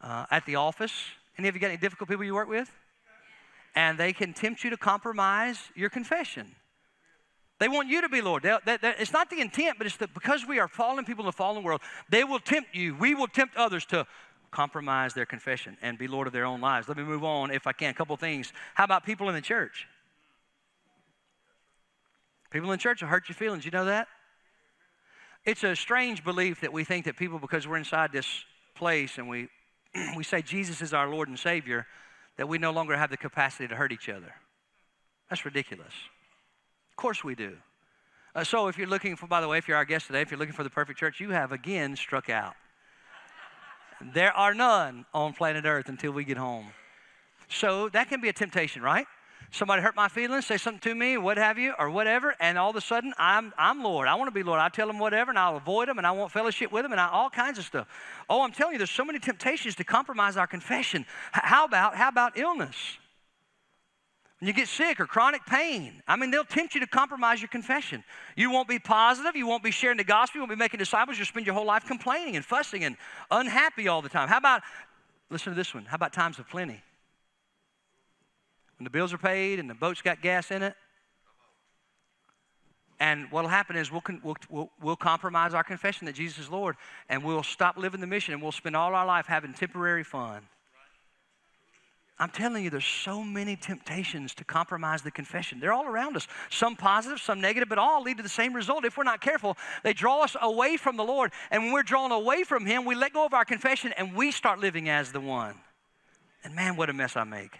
[0.00, 0.92] Uh, at the office.
[1.38, 2.70] Any of you got any difficult people you work with?
[3.74, 6.54] And they can tempt you to compromise your confession.
[7.58, 8.42] They want you to be Lord.
[8.42, 11.24] They, they, they, it's not the intent, but it's that because we are fallen people
[11.24, 12.94] in the fallen world, they will tempt you.
[12.94, 14.06] We will tempt others to
[14.50, 16.88] compromise their confession and be Lord of their own lives.
[16.88, 17.90] Let me move on, if I can.
[17.90, 18.52] A couple things.
[18.74, 19.86] How about people in the church?
[22.50, 23.64] People in church will hurt your feelings.
[23.64, 24.08] You know that?
[25.44, 28.44] It's a strange belief that we think that people, because we're inside this
[28.74, 29.48] place and we,
[30.16, 31.86] we say Jesus is our Lord and Savior,
[32.36, 34.34] that we no longer have the capacity to hurt each other.
[35.30, 35.92] That's ridiculous.
[36.90, 37.56] Of course we do.
[38.34, 40.30] Uh, so if you're looking for, by the way, if you're our guest today, if
[40.30, 42.54] you're looking for the perfect church, you have again struck out.
[44.00, 46.66] There are none on planet Earth until we get home.
[47.48, 49.06] So that can be a temptation, right?
[49.52, 52.70] Somebody hurt my feelings, say something to me, what have you, or whatever, and all
[52.70, 54.08] of a sudden I'm, I'm Lord.
[54.08, 54.60] I want to be Lord.
[54.60, 57.00] I tell them whatever, and I'll avoid them, and I want fellowship with them, and
[57.00, 57.86] I, all kinds of stuff.
[58.28, 61.06] Oh, I'm telling you, there's so many temptations to compromise our confession.
[61.32, 62.98] How about how about illness?
[64.40, 67.48] When you get sick or chronic pain, I mean, they'll tempt you to compromise your
[67.48, 68.04] confession.
[68.36, 69.34] You won't be positive.
[69.34, 70.38] You won't be sharing the gospel.
[70.38, 71.16] You won't be making disciples.
[71.16, 72.96] You'll spend your whole life complaining and fussing and
[73.30, 74.28] unhappy all the time.
[74.28, 74.62] How about,
[75.30, 76.82] listen to this one, how about times of plenty?
[78.78, 80.74] When the bills are paid and the boat's got gas in it.
[83.00, 84.02] And what will happen is we'll,
[84.50, 86.76] we'll, we'll compromise our confession that Jesus is Lord
[87.08, 90.42] and we'll stop living the mission and we'll spend all our life having temporary fun.
[92.18, 95.60] I'm telling you, there's so many temptations to compromise the confession.
[95.60, 96.26] They're all around us.
[96.50, 98.86] Some positive, some negative, but all lead to the same result.
[98.86, 101.32] If we're not careful, they draw us away from the Lord.
[101.50, 104.30] And when we're drawn away from Him, we let go of our confession and we
[104.30, 105.56] start living as the one.
[106.42, 107.58] And man, what a mess I make.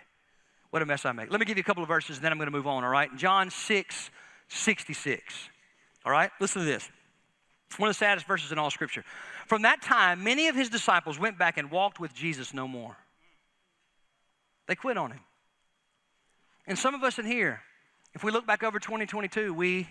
[0.70, 1.30] What a mess I make.
[1.30, 2.82] Let me give you a couple of verses and then I'm going to move on,
[2.82, 3.14] all right?
[3.16, 4.10] John 6,
[4.48, 5.34] 66.
[6.06, 6.30] All right?
[6.40, 6.88] Listen to this.
[7.68, 9.04] It's One of the saddest verses in all Scripture.
[9.46, 12.96] From that time, many of his disciples went back and walked with Jesus no more.
[14.66, 15.20] They quit on him.
[16.66, 17.62] And some of us in here,
[18.14, 19.88] if we look back over 2022, we,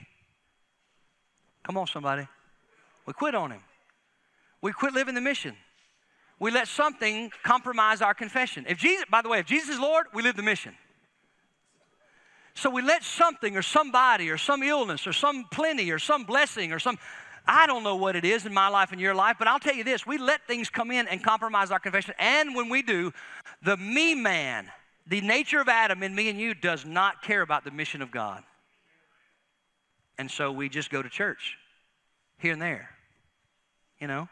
[1.63, 2.27] come on, somebody,
[3.05, 3.61] we quit on him.
[4.61, 5.55] We quit living the mission.
[6.39, 8.65] We let something compromise our confession.
[8.67, 10.75] If Jesus, by the way, if Jesus is Lord, we live the mission.
[12.55, 16.71] So we let something or somebody or some illness or some plenty or some blessing
[16.71, 16.97] or some,
[17.47, 19.75] I don't know what it is in my life and your life, but I'll tell
[19.75, 22.13] you this we let things come in and compromise our confession.
[22.17, 23.13] And when we do,
[23.61, 24.71] the me man,
[25.07, 28.11] the nature of Adam in me and you, does not care about the mission of
[28.11, 28.43] God.
[30.17, 31.57] And so we just go to church
[32.39, 32.89] here and there.
[33.99, 34.29] You know?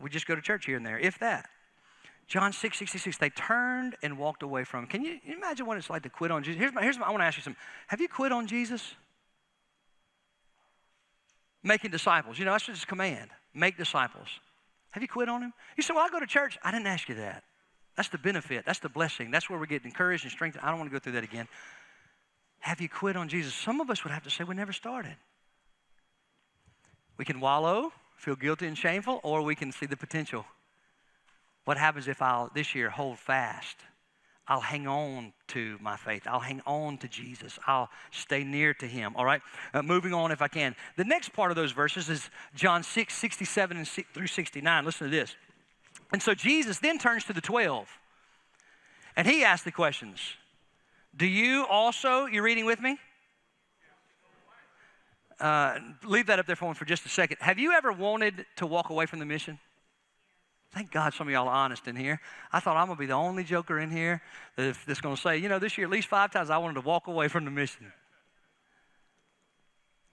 [0.00, 1.48] We just go to church here and there, if that.
[2.28, 4.88] John 6 66, they turned and walked away from him.
[4.88, 6.58] Can you, imagine what it's like to quit on Jesus?
[6.58, 7.60] Here's my, here's my, I want to ask you something.
[7.86, 8.94] Have you quit on Jesus?
[11.66, 12.38] Making disciples.
[12.38, 13.28] You know, that's his command.
[13.52, 14.28] Make disciples.
[14.92, 15.52] Have you quit on him?
[15.76, 16.56] You say, Well, I go to church.
[16.62, 17.42] I didn't ask you that.
[17.96, 18.64] That's the benefit.
[18.64, 19.32] That's the blessing.
[19.32, 20.62] That's where we get encouraged and strengthened.
[20.64, 21.48] I don't want to go through that again.
[22.60, 23.52] Have you quit on Jesus?
[23.52, 25.16] Some of us would have to say we never started.
[27.16, 30.44] We can wallow, feel guilty and shameful, or we can see the potential.
[31.64, 33.76] What happens if I'll this year hold fast?
[34.48, 36.22] I'll hang on to my faith.
[36.26, 37.58] I'll hang on to Jesus.
[37.66, 39.14] I'll stay near to him.
[39.16, 39.42] All right?
[39.74, 40.76] Uh, moving on if I can.
[40.96, 44.84] The next part of those verses is John 6, 67 and through 69.
[44.84, 45.34] Listen to this.
[46.12, 47.88] And so Jesus then turns to the 12
[49.16, 50.20] and he asks the questions
[51.16, 52.98] Do you also, you're reading with me?
[55.40, 57.38] Uh, leave that up there for me for just a second.
[57.40, 59.58] Have you ever wanted to walk away from the mission?
[60.76, 62.20] Thank God some of y'all are honest in here.
[62.52, 64.20] I thought I'm going to be the only joker in here
[64.56, 66.82] that's going to say, you know, this year at least five times I wanted to
[66.82, 67.90] walk away from the mission.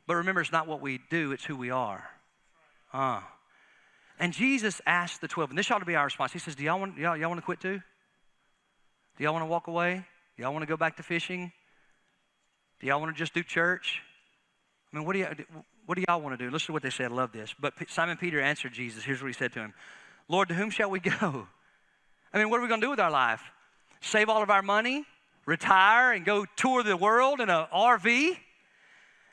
[0.08, 2.10] But remember, it's not what we do, it's who we are.
[2.94, 3.20] Uh.
[4.18, 6.32] And Jesus asked the 12, and this ought to be our response.
[6.32, 7.82] He says, Do y'all want, y'all, y'all want to quit too?
[9.18, 10.06] Do y'all want to walk away?
[10.38, 11.52] Do y'all want to go back to fishing?
[12.80, 14.02] Do y'all want to just do church?
[14.94, 15.28] I mean, what do, you,
[15.86, 16.50] what do y'all want to do?
[16.50, 17.12] Listen to what they said.
[17.12, 17.54] I love this.
[17.60, 19.04] But Simon Peter answered Jesus.
[19.04, 19.74] Here's what he said to him
[20.28, 21.48] Lord, to whom shall we go?
[22.34, 23.42] I mean, what are we going to do with our life?
[24.02, 25.06] Save all of our money?
[25.46, 28.38] Retire and go tour the world in an RV?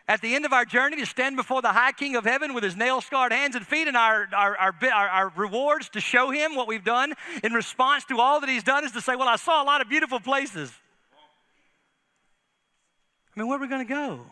[0.09, 2.64] At the end of our journey, to stand before the high king of heaven with
[2.64, 6.57] his nail scarred hands and feet, and our, our, our, our, rewards to show him
[6.57, 7.14] what we've done
[7.45, 9.80] in response to all that he's done is to say, Well, I saw a lot
[9.80, 10.72] of beautiful places.
[13.36, 14.26] I mean, where are we going to go?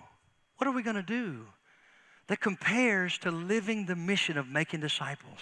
[0.57, 1.47] What are we going to do
[2.27, 5.39] that compares to living the mission of making disciples?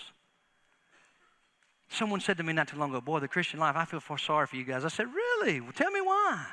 [1.89, 4.18] Someone said to me not too long ago, Boy, the Christian life, I feel for
[4.18, 4.84] sorry for you guys.
[4.84, 5.61] I said, Really?
[5.61, 6.47] Well, tell me why.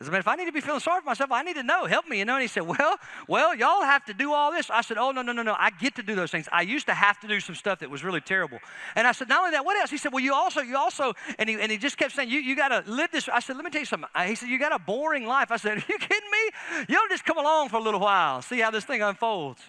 [0.00, 1.62] I said, Man, if I need to be feeling sorry for myself, I need to
[1.62, 1.84] know.
[1.84, 2.34] Help me, you know.
[2.34, 2.96] And he said, Well,
[3.28, 4.70] well, y'all have to do all this.
[4.70, 5.54] I said, Oh, no, no, no, no.
[5.58, 6.48] I get to do those things.
[6.50, 8.58] I used to have to do some stuff that was really terrible.
[8.96, 9.90] And I said, Not only that, what else?
[9.90, 12.40] He said, Well, you also, you also, and he, and he just kept saying, You,
[12.40, 13.28] you got to live this.
[13.28, 14.08] I said, Let me tell you something.
[14.26, 15.50] He said, You got a boring life.
[15.50, 16.86] I said, Are you kidding me?
[16.88, 19.62] You'll just come along for a little while, see how this thing unfolds.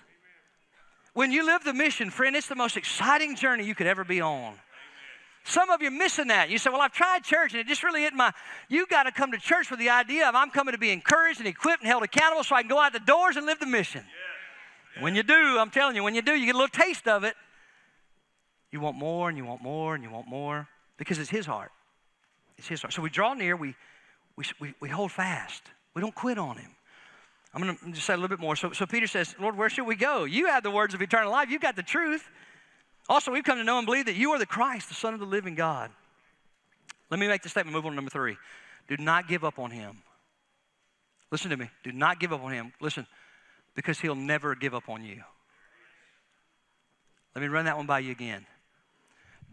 [1.13, 4.21] When you live the mission, friend, it's the most exciting journey you could ever be
[4.21, 4.53] on.
[5.43, 6.49] Some of you are missing that.
[6.49, 8.31] You say, Well, I've tried church and it just really isn't my.
[8.69, 11.39] You got to come to church with the idea of I'm coming to be encouraged
[11.39, 13.65] and equipped and held accountable so I can go out the doors and live the
[13.65, 14.03] mission.
[14.05, 14.97] Yeah.
[14.97, 15.03] Yeah.
[15.03, 17.23] When you do, I'm telling you, when you do, you get a little taste of
[17.23, 17.35] it.
[18.71, 20.67] You want more and you want more and you want more
[20.97, 21.71] because it's His heart.
[22.57, 22.93] It's His heart.
[22.93, 23.75] So we draw near, we,
[24.35, 25.63] we, we, we hold fast,
[25.93, 26.71] we don't quit on Him.
[27.53, 28.55] I'm going to just say a little bit more.
[28.55, 30.23] So, so Peter says, Lord, where should we go?
[30.23, 31.49] You have the words of eternal life.
[31.49, 32.29] You've got the truth.
[33.11, 35.19] Also, we've come to know and believe that you are the Christ, the Son of
[35.19, 35.91] the living God.
[37.09, 38.37] Let me make the statement, move on to number three.
[38.87, 39.97] Do not give up on him.
[41.29, 41.69] Listen to me.
[41.83, 42.71] Do not give up on him.
[42.79, 43.05] Listen,
[43.75, 45.23] because he'll never give up on you.
[47.35, 48.45] Let me run that one by you again.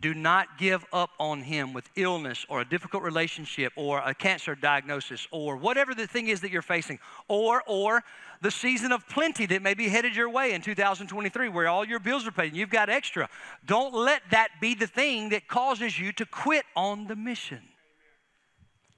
[0.01, 4.55] Do not give up on him with illness or a difficult relationship or a cancer
[4.55, 8.05] diagnosis or whatever the thing is that you're facing or or
[8.40, 11.99] the season of plenty that may be headed your way in 2023 where all your
[11.99, 13.28] bills are paid and you've got extra.
[13.66, 17.61] Don't let that be the thing that causes you to quit on the mission.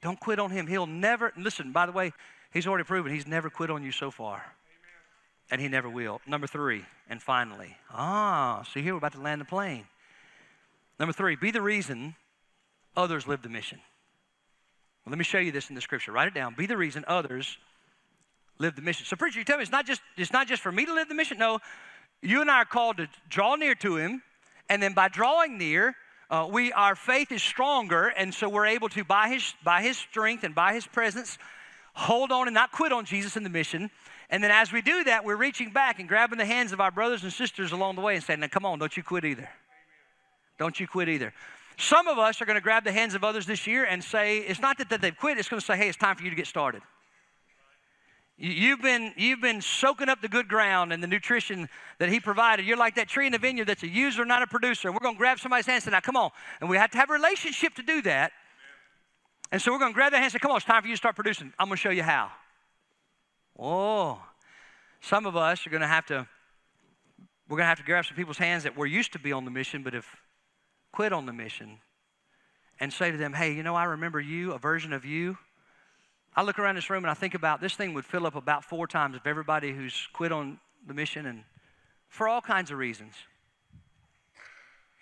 [0.03, 0.66] Don't quit on him.
[0.66, 2.12] He'll never listen, by the way,
[2.53, 4.44] he's already proven he's never quit on you so far.
[5.51, 6.20] And he never will.
[6.26, 7.76] Number 3, and finally.
[7.90, 9.84] Ah, see here we're about to land the plane.
[11.01, 12.14] Number three, be the reason
[12.94, 13.78] others live the mission.
[15.05, 16.12] Well, let me show you this in the scripture.
[16.12, 16.55] Write it down.
[16.55, 17.57] Be the reason others
[18.59, 19.07] live the mission.
[19.07, 21.09] So, preacher, you tell me it's not just it's not just for me to live
[21.09, 21.38] the mission.
[21.38, 21.61] No,
[22.20, 24.22] you and I are called to draw near to Him,
[24.68, 25.96] and then by drawing near,
[26.28, 29.96] uh, we our faith is stronger, and so we're able to by His by His
[29.96, 31.38] strength and by His presence
[31.94, 33.90] hold on and not quit on Jesus and the mission.
[34.28, 36.90] And then as we do that, we're reaching back and grabbing the hands of our
[36.90, 39.48] brothers and sisters along the way and saying, "Now, come on, don't you quit either."
[40.61, 41.33] Don't you quit either.
[41.79, 44.41] Some of us are going to grab the hands of others this year and say,
[44.41, 46.29] it's not that, that they've quit, it's going to say, hey, it's time for you
[46.29, 46.83] to get started.
[48.37, 51.67] You've been, you've been soaking up the good ground and the nutrition
[51.99, 52.67] that He provided.
[52.67, 54.93] You're like that tree in the vineyard that's a user, not a producer.
[54.93, 56.31] We're going to grab somebody's hand and say, now come on.
[56.61, 58.33] And we have to have a relationship to do that.
[59.51, 60.89] And so we're going to grab their hand and say, come on, it's time for
[60.89, 61.55] you to start producing.
[61.59, 62.31] I'm going to show you how.
[63.59, 64.21] Oh,
[65.01, 66.27] some of us are going to have to,
[67.49, 69.47] we're going to have to grab some people's hands that were used to be on
[69.47, 70.07] the mission, but if
[70.93, 71.78] quit on the mission
[72.78, 75.36] and say to them, hey, you know, I remember you, a version of you.
[76.34, 78.64] I look around this room and I think about this thing would fill up about
[78.64, 81.45] four times of everybody who's quit on the mission and
[82.09, 83.14] for all kinds of reasons.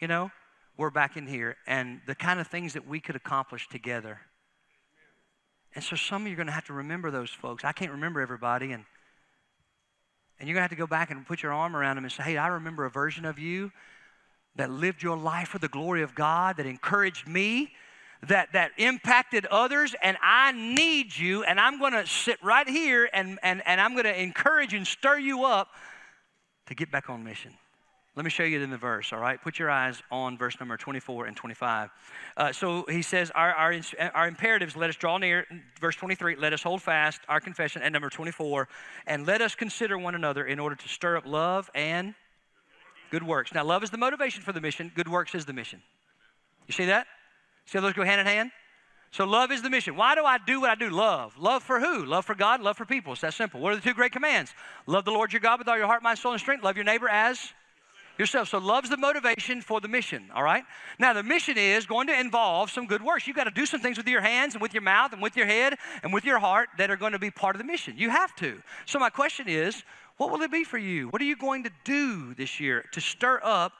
[0.01, 0.30] You know,
[0.76, 4.20] we're back in here and the kind of things that we could accomplish together.
[5.74, 7.64] And so some of you are going to have to remember those folks.
[7.64, 8.84] I can't remember everybody and
[10.41, 12.12] and you're going to have to go back and put your arm around them and
[12.12, 13.72] say, "Hey, I remember a version of you
[14.59, 17.73] that lived your life for the glory of God, that encouraged me,
[18.27, 23.39] that, that impacted others, and I need you, and I'm to sit right here and,
[23.43, 25.69] and, and I'm to encourage and stir you up
[26.67, 27.53] to get back on mission.
[28.17, 29.41] Let me show you in the verse, all right?
[29.41, 31.91] Put your eyes on verse number 24 and 25.
[32.37, 33.73] Uh, so he says, our, our,
[34.13, 35.47] our imperatives, let us draw near.
[35.81, 37.81] Verse 23, let us hold fast our confession.
[37.81, 38.67] And number 24,
[39.07, 42.17] and let us consider one another in order to stir up love and
[43.11, 43.55] Good works.
[43.55, 45.83] Now, love is the motivation for the mission, good works is the mission.
[46.67, 47.07] You see that?
[47.67, 48.51] See how those go hand in hand?
[49.11, 49.97] So, love is the mission.
[49.97, 50.91] Why do I do what I do?
[50.91, 51.39] Love.
[51.39, 52.05] Love for who?
[52.05, 53.13] Love for God, love for people.
[53.13, 53.61] It's that simple.
[53.61, 54.53] What are the two great commands?
[54.87, 56.63] Love the Lord your God with all your heart, mind, soul, and strength.
[56.63, 57.53] Love your neighbor as
[58.19, 58.49] yourself.
[58.49, 60.65] So, love's the motivation for the mission, all right?
[60.99, 63.27] Now, the mission is going to involve some good works.
[63.27, 65.37] You've got to do some things with your hands and with your mouth and with
[65.37, 67.97] your head and with your heart that are going to be part of the mission.
[67.97, 68.61] You have to.
[68.87, 69.85] So, my question is
[70.19, 71.09] what will it be for you?
[71.09, 73.73] What are you going to do this year to stir up,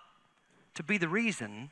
[0.75, 1.71] to be the reason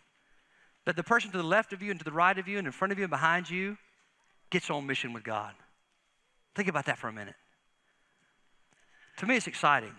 [0.85, 2.67] that the person to the left of you and to the right of you and
[2.67, 3.79] in front of you and behind you
[4.51, 5.55] gets on mission with God?
[6.55, 7.35] Think about that for a minute.
[9.19, 9.93] To me, it's exciting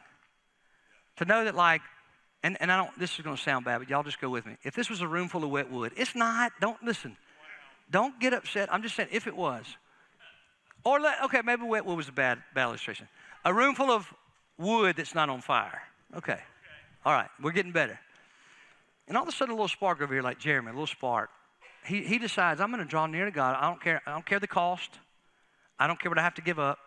[1.16, 1.82] to know that, like,
[2.44, 4.46] and, and I don't, this is going to sound bad, but y'all just go with
[4.46, 4.58] me.
[4.64, 7.18] If this was a room full of wet wood, it's not, don't listen.
[7.90, 8.72] Don't get upset.
[8.72, 9.66] I'm just saying, if it was.
[10.84, 13.08] Or, let, okay, maybe wet wood was a bad, bad illustration.
[13.46, 14.14] A room full of
[14.58, 15.82] wood that's not on fire.
[16.16, 16.40] Okay.
[17.06, 18.00] All right, we're getting better.
[19.08, 21.30] And all of a sudden, a little spark over here, like Jeremy, a little spark.
[21.86, 23.56] He, he decides, I'm going to draw near to God.
[23.58, 24.02] I don't care.
[24.06, 25.00] I don't care the cost.
[25.80, 26.80] I don't care what I have to give up.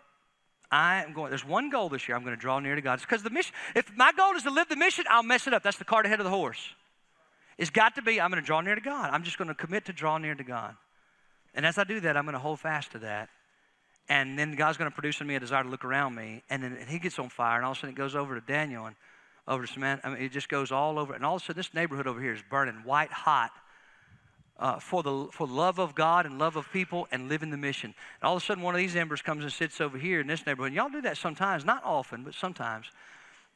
[0.70, 1.30] I am going.
[1.30, 2.16] There's one goal this year.
[2.16, 2.94] I'm going to draw near to God.
[2.94, 3.54] It's because the mission.
[3.74, 5.62] If my goal is to live the mission, I'll mess it up.
[5.62, 6.60] That's the cart ahead of the horse.
[7.56, 8.20] It's got to be.
[8.20, 9.10] I'm going to draw near to God.
[9.12, 10.76] I'm just going to commit to draw near to God.
[11.54, 13.30] And as I do that, I'm going to hold fast to that.
[14.10, 16.42] And then God's going to produce in me a desire to look around me.
[16.50, 18.44] And then he gets on fire, and all of a sudden it goes over to
[18.44, 18.96] Daniel and
[19.46, 20.08] over to Samantha.
[20.08, 21.14] I mean, it just goes all over.
[21.14, 23.52] And all of a sudden, this neighborhood over here is burning white hot
[24.58, 27.94] uh, for, the, for love of God and love of people and living the mission.
[28.20, 30.26] And all of a sudden, one of these embers comes and sits over here in
[30.26, 30.72] this neighborhood.
[30.72, 32.86] And y'all do that sometimes, not often, but sometimes.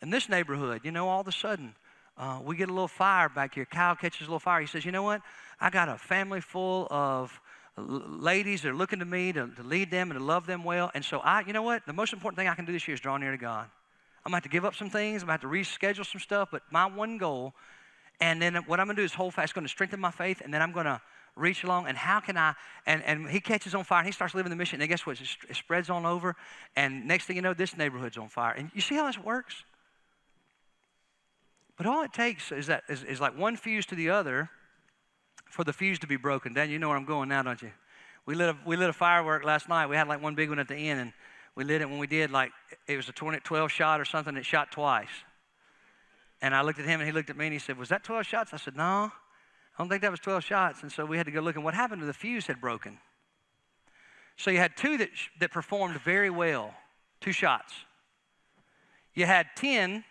[0.02, 1.74] In this neighborhood, you know, all of a sudden,
[2.16, 3.64] uh, we get a little fire back here.
[3.64, 4.60] Kyle catches a little fire.
[4.60, 5.20] He says, You know what?
[5.60, 7.40] I got a family full of
[7.76, 10.90] ladies that are looking to me to, to lead them and to love them well.
[10.94, 11.84] And so I, you know what?
[11.86, 13.68] The most important thing I can do this year is draw near to God.
[14.24, 15.22] I'm gonna have to give up some things.
[15.22, 16.48] I'm gonna have to reschedule some stuff.
[16.50, 17.52] But my one goal,
[18.20, 19.44] and then what I'm gonna do is hold fast.
[19.44, 21.02] It's gonna strengthen my faith, and then I'm gonna
[21.36, 22.54] reach along, and how can I?
[22.86, 24.80] And, and he catches on fire, and he starts living the mission.
[24.80, 25.20] And guess what?
[25.20, 26.36] It spreads on over,
[26.76, 28.52] and next thing you know, this neighborhood's on fire.
[28.52, 29.64] And you see how this works?
[31.76, 34.48] But all it takes is that is, is like one fuse to the other
[35.54, 36.52] for the fuse to be broken.
[36.52, 37.70] Dan, you know where I'm going now, don't you?
[38.26, 39.86] We lit a, we lit a firework last night.
[39.86, 41.12] We had like one big one at the end, and
[41.54, 42.50] we lit it when we did like
[42.88, 44.36] it was a 20, 12 shot or something.
[44.36, 45.06] It shot twice.
[46.42, 48.02] And I looked at him, and he looked at me, and he said, "Was that
[48.02, 49.12] 12 shots?" I said, "No."
[49.76, 50.82] I don't think that was 12 shots.
[50.82, 51.56] And so we had to go look.
[51.56, 52.98] And what happened to the fuse had broken.
[54.36, 56.74] So you had two that, that performed very well,
[57.20, 57.72] two shots.
[59.14, 60.04] You had 10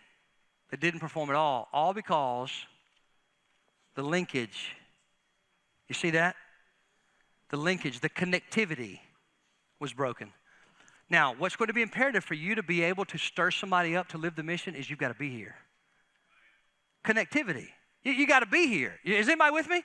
[0.70, 2.50] that didn't perform at all, all because
[3.94, 4.74] the linkage,
[5.88, 6.36] you see that?
[7.50, 9.00] The linkage, the connectivity
[9.78, 10.32] was broken.
[11.10, 14.08] Now, what's going to be imperative for you to be able to stir somebody up
[14.08, 15.56] to live the mission is you've got to be here.
[17.04, 17.68] Connectivity.
[18.02, 18.98] You, you got to be here.
[19.04, 19.82] Is anybody with me?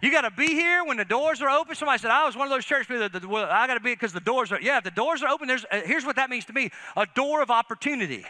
[0.00, 1.74] You got to be here when the doors are open.
[1.74, 3.92] Somebody said, I was one of those church people that, well, I got to be
[3.92, 6.30] because the doors are, yeah, if the doors are open, there's, uh, here's what that
[6.30, 8.24] means to me a door of opportunity.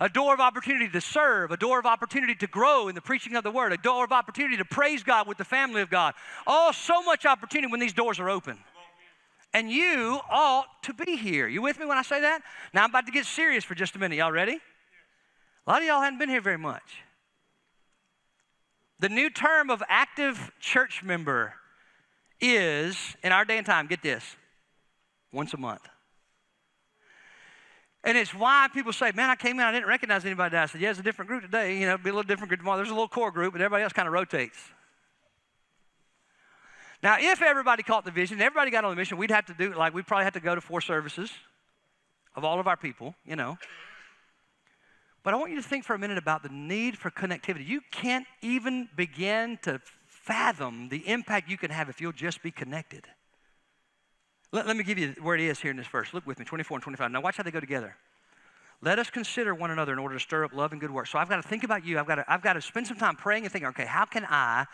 [0.00, 3.34] A door of opportunity to serve, a door of opportunity to grow in the preaching
[3.34, 6.14] of the word, a door of opportunity to praise God with the family of God.
[6.46, 8.58] Oh, so much opportunity when these doors are open.
[9.52, 11.48] And you ought to be here.
[11.48, 12.42] You with me when I say that?
[12.72, 14.16] Now I'm about to get serious for just a minute.
[14.16, 14.60] Y'all ready?
[15.66, 17.02] A lot of y'all hadn't been here very much.
[19.00, 21.54] The new term of active church member
[22.40, 24.36] is, in our day and time, get this,
[25.32, 25.82] once a month.
[28.04, 30.56] And it's why people say, man, I came in, I didn't recognize anybody.
[30.56, 31.78] I said, yeah, it's a different group today.
[31.78, 32.76] You know, be a little different group tomorrow.
[32.76, 34.58] There's a little core group, but everybody else kind of rotates.
[37.02, 39.74] Now, if everybody caught the vision, everybody got on the mission, we'd have to do,
[39.74, 41.30] like, we'd probably have to go to four services
[42.34, 43.58] of all of our people, you know.
[45.22, 47.66] But I want you to think for a minute about the need for connectivity.
[47.66, 52.50] You can't even begin to fathom the impact you can have if you'll just be
[52.50, 53.06] connected.
[54.52, 56.14] Let, let me give you where it is here in this verse.
[56.14, 57.10] Look with me, 24 and 25.
[57.10, 57.96] Now, watch how they go together.
[58.80, 61.10] Let us consider one another in order to stir up love and good works.
[61.10, 61.98] So I've got to think about you.
[61.98, 64.24] I've got to, I've got to spend some time praying and thinking, okay, how can
[64.24, 64.66] I,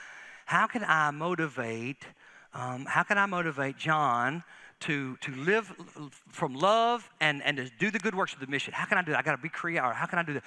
[0.44, 2.04] how can I motivate,
[2.52, 4.44] um, how can I motivate John
[4.80, 5.72] to, to live
[6.28, 8.74] from love and, and to do the good works of the mission.
[8.74, 9.18] How can I do that?
[9.18, 9.94] I got to be creative.
[9.94, 10.42] How can I do that?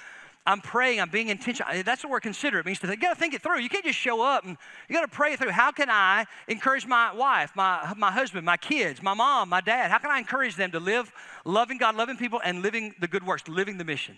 [0.48, 1.84] I'm praying, I'm being intentional.
[1.84, 2.58] That's the word consider.
[2.60, 3.60] It means to think, you got to think it through.
[3.60, 5.52] You can't just show up and you got to pray through.
[5.52, 9.92] How can I encourage my wife, my, my husband, my kids, my mom, my dad?
[9.92, 11.12] How can I encourage them to live
[11.44, 14.16] loving God, loving people, and living the good works, living the mission?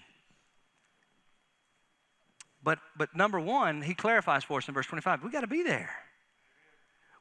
[2.63, 5.63] But, but number one, he clarifies for us in verse 25 we got to be
[5.63, 5.89] there.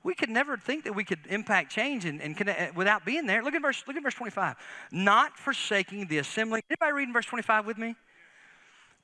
[0.04, 3.26] We could never think that we could impact change and, and connect, eh, without being
[3.26, 3.42] there.
[3.42, 4.56] Look at verse, look at verse 25.
[4.92, 6.62] Not forsaking the assembly.
[6.70, 7.96] Anybody reading verse 25 with me?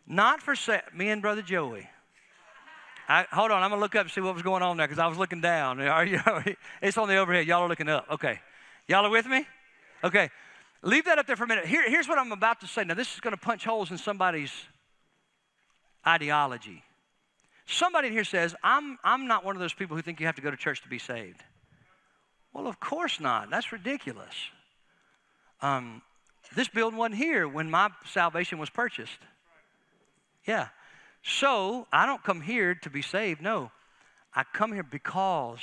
[0.07, 1.89] Not forsake me and brother Joey.
[3.09, 4.99] I, hold on, I'm gonna look up and see what was going on there because
[4.99, 5.81] I was looking down.
[5.89, 6.21] Are you,
[6.81, 7.47] it's on the overhead.
[7.47, 8.07] Y'all are looking up.
[8.11, 8.41] Okay,
[8.89, 9.47] y'all are with me?
[10.03, 10.31] Okay,
[10.83, 11.67] leave that up there for a minute.
[11.67, 12.85] Here, here's what I'm about to say.
[12.85, 14.53] Now, this is to punch holes in somebody's
[16.07, 16.83] ideology.
[17.67, 20.43] Somebody here says, I'm, I'm not one of those people who think you have to
[20.43, 21.43] go to church to be saved.
[22.53, 23.51] Well, of course not.
[23.51, 24.35] That's ridiculous.
[25.63, 26.03] Um,
[26.55, 29.19] this building wasn't here when my salvation was purchased.
[30.47, 30.69] Yeah.
[31.23, 33.41] So I don't come here to be saved.
[33.41, 33.71] No.
[34.35, 35.61] I come here because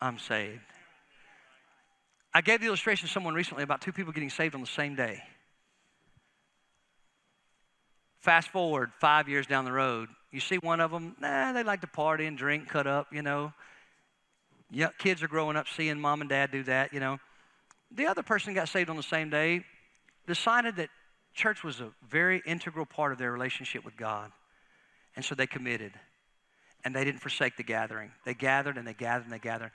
[0.00, 0.60] I'm saved.
[2.32, 4.94] I gave the illustration to someone recently about two people getting saved on the same
[4.96, 5.22] day.
[8.20, 11.82] Fast forward five years down the road, you see one of them, nah, they like
[11.82, 13.52] to party and drink, cut up, you know.
[14.98, 17.18] Kids are growing up seeing mom and dad do that, you know.
[17.92, 19.64] The other person got saved on the same day,
[20.26, 20.88] decided that
[21.34, 24.30] church was a very integral part of their relationship with God.
[25.16, 25.92] And so they committed.
[26.84, 28.12] And they didn't forsake the gathering.
[28.24, 29.70] They gathered and they gathered and they gathered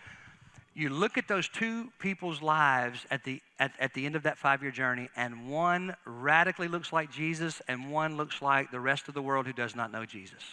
[0.80, 4.38] you look at those two people's lives at the, at, at the end of that
[4.38, 9.10] five year journey, and one radically looks like Jesus, and one looks like the rest
[9.10, 10.43] of the world who does not know Jesus.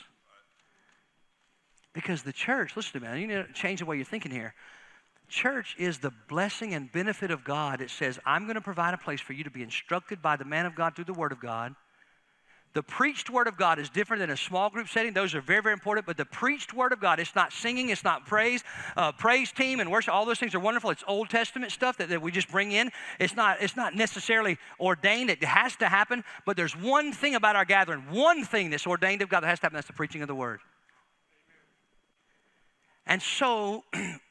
[1.93, 4.55] Because the church, listen to me, you need to change the way you're thinking here.
[5.29, 7.81] Church is the blessing and benefit of God.
[7.81, 10.45] It says, I'm going to provide a place for you to be instructed by the
[10.45, 11.75] man of God through the Word of God.
[12.77, 15.15] The preached word of God is different than a small group setting.
[15.15, 16.07] Those are very, very important.
[16.07, 18.63] But the preached word of God, it's not singing, it's not praise.
[18.99, 20.91] Uh, praise team and worship, all those things are wonderful.
[20.91, 22.91] It's Old Testament stuff that, that we just bring in.
[23.19, 25.31] It's not, it's not necessarily ordained.
[25.31, 26.23] It has to happen.
[26.45, 29.59] But there's one thing about our gathering, one thing that's ordained of God that has
[29.61, 29.77] to happen.
[29.77, 30.61] That's the preaching of the word.
[33.07, 33.85] And so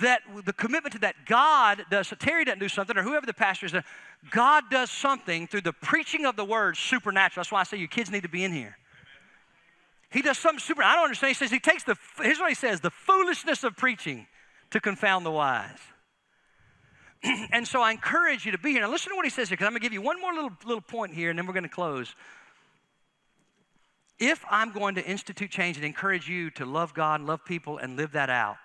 [0.00, 3.66] that the commitment to that God does, Terry doesn't do something, or whoever the pastor
[3.66, 3.74] is,
[4.30, 7.42] God does something through the preaching of the word supernatural.
[7.42, 8.76] That's why I say you kids need to be in here.
[10.10, 10.82] He does something super.
[10.82, 11.30] I don't understand.
[11.30, 11.96] He says he takes the.
[12.20, 14.26] Here's what he says: the foolishness of preaching.
[14.70, 15.78] to confound the wise.
[17.52, 18.82] and so I encourage you to be here.
[18.82, 20.32] Now, listen to what he says here, because I'm going to give you one more
[20.32, 22.14] little, little point here, and then we're going to close.
[24.18, 27.78] If I'm going to institute change and encourage you to love God and love people
[27.78, 28.56] and live that out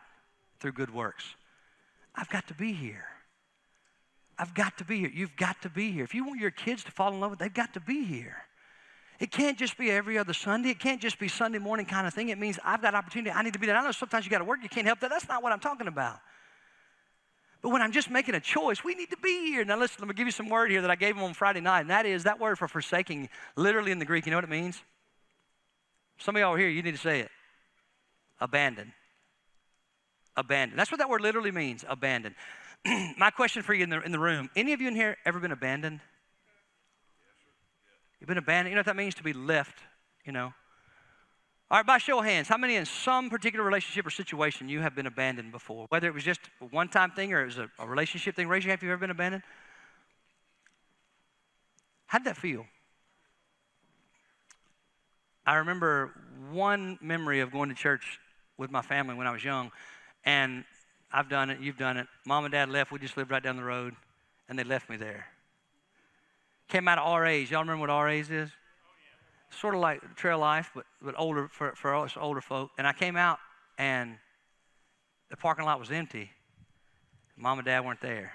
[0.63, 1.25] through good works,
[2.15, 3.05] I've got to be here.
[4.39, 5.11] I've got to be here.
[5.13, 6.05] You've got to be here.
[6.05, 8.37] If you want your kids to fall in love with, they've got to be here.
[9.19, 10.69] It can't just be every other Sunday.
[10.69, 12.29] It can't just be Sunday morning kind of thing.
[12.29, 13.29] It means I've got opportunity.
[13.29, 13.75] I need to be there.
[13.75, 14.59] I know sometimes you got to work.
[14.63, 15.09] You can't help that.
[15.09, 16.19] That's not what I'm talking about.
[17.61, 19.65] But when I'm just making a choice, we need to be here.
[19.65, 21.61] Now, listen, let me give you some word here that I gave them on Friday
[21.61, 24.45] night, and that is that word for forsaking, literally in the Greek, you know what
[24.45, 24.81] it means?
[26.17, 27.31] Some of y'all here, you need to say it.
[28.39, 28.93] Abandon.
[30.35, 30.77] Abandon.
[30.77, 32.35] That's what that word literally means, abandon.
[33.17, 35.39] My question for you in the, in the room any of you in here ever
[35.39, 35.99] been abandoned?
[38.19, 38.71] You've been abandoned.
[38.71, 39.77] You know what that means to be left,
[40.25, 40.53] you know?
[41.69, 44.79] All right, by show of hands, how many in some particular relationship or situation you
[44.81, 45.87] have been abandoned before?
[45.89, 48.47] Whether it was just a one time thing or it was a, a relationship thing,
[48.47, 49.43] raise your hand if you've ever been abandoned.
[52.05, 52.65] How'd that feel?
[55.45, 56.11] I remember
[56.51, 58.19] one memory of going to church
[58.57, 59.71] with my family when I was young,
[60.25, 60.63] and
[61.11, 62.07] I've done it, you've done it.
[62.25, 63.95] Mom and dad left, we just lived right down the road,
[64.49, 65.27] and they left me there.
[66.67, 67.51] Came out of RAs.
[67.51, 68.49] Y'all remember what RAs is?
[69.51, 72.71] Sort of like trail life, but, but older for, for us older folk.
[72.77, 73.37] And I came out,
[73.77, 74.15] and
[75.29, 76.31] the parking lot was empty.
[77.37, 78.33] Mom and dad weren't there.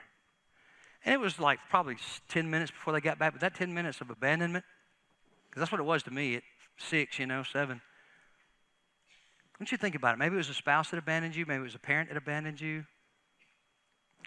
[1.04, 1.96] And it was like probably
[2.28, 4.64] 10 minutes before they got back, but that 10 minutes of abandonment,
[5.48, 6.42] because that's what it was to me at
[6.76, 7.80] six, you know, seven.
[9.58, 10.18] Don't you think about it?
[10.18, 11.44] Maybe it was a spouse that abandoned you.
[11.46, 12.84] Maybe it was a parent that abandoned you.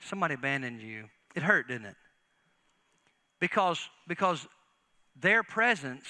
[0.03, 1.05] Somebody abandoned you.
[1.35, 1.95] It hurt, didn't it?
[3.39, 4.47] Because, because
[5.19, 6.05] their presence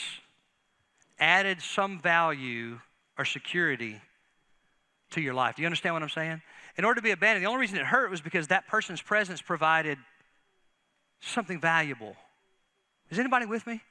[1.19, 2.79] added some value
[3.17, 4.01] or security
[5.11, 5.55] to your life.
[5.55, 6.41] Do you understand what I'm saying?
[6.77, 9.41] In order to be abandoned, the only reason it hurt was because that person's presence
[9.41, 9.97] provided
[11.19, 12.15] something valuable.
[13.09, 13.81] Is anybody with me?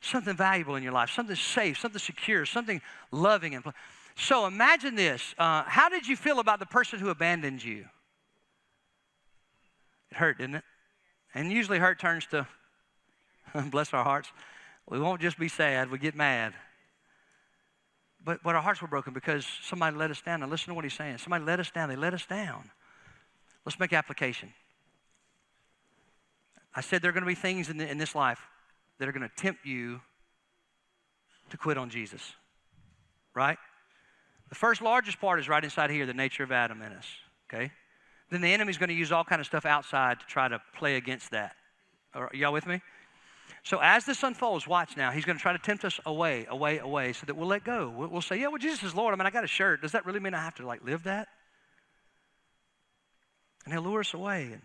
[0.00, 2.80] Something valuable in your life, something safe, something secure, something
[3.10, 3.54] loving.
[3.54, 3.64] And
[4.16, 5.34] so imagine this.
[5.38, 7.84] Uh, how did you feel about the person who abandoned you?
[10.10, 10.64] It hurt, didn't it?
[11.34, 12.46] And usually hurt turns to,
[13.70, 14.32] bless our hearts,
[14.88, 16.54] we won't just be sad, we get mad.
[18.24, 20.40] But, but our hearts were broken because somebody let us down.
[20.40, 21.18] Now listen to what he's saying.
[21.18, 21.88] Somebody let us down.
[21.88, 22.70] They let us down.
[23.64, 24.52] Let's make application.
[26.74, 28.40] I said there are going to be things in, the, in this life
[28.98, 30.00] that are going to tempt you
[31.50, 32.32] to quit on Jesus.
[33.34, 33.58] Right?
[34.48, 37.06] The first largest part is right inside here, the nature of Adam in us.
[37.48, 37.70] Okay?
[38.30, 40.96] Then the enemy's going to use all kind of stuff outside to try to play
[40.96, 41.54] against that.
[42.14, 42.80] Are y'all with me?
[43.62, 45.10] So as this unfolds, watch now.
[45.10, 47.88] He's going to try to tempt us away, away, away, so that we'll let go.
[47.90, 49.12] We'll say, "Yeah, well, Jesus is Lord.
[49.12, 49.82] I mean, I got a shirt.
[49.82, 51.28] Does that really mean I have to like live that?"
[53.64, 54.56] And He'll lure us away.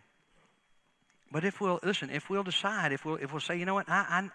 [1.31, 3.89] But if we'll listen, if we'll decide, if we'll if we'll say, "You know what?
[3.89, 4.29] I, I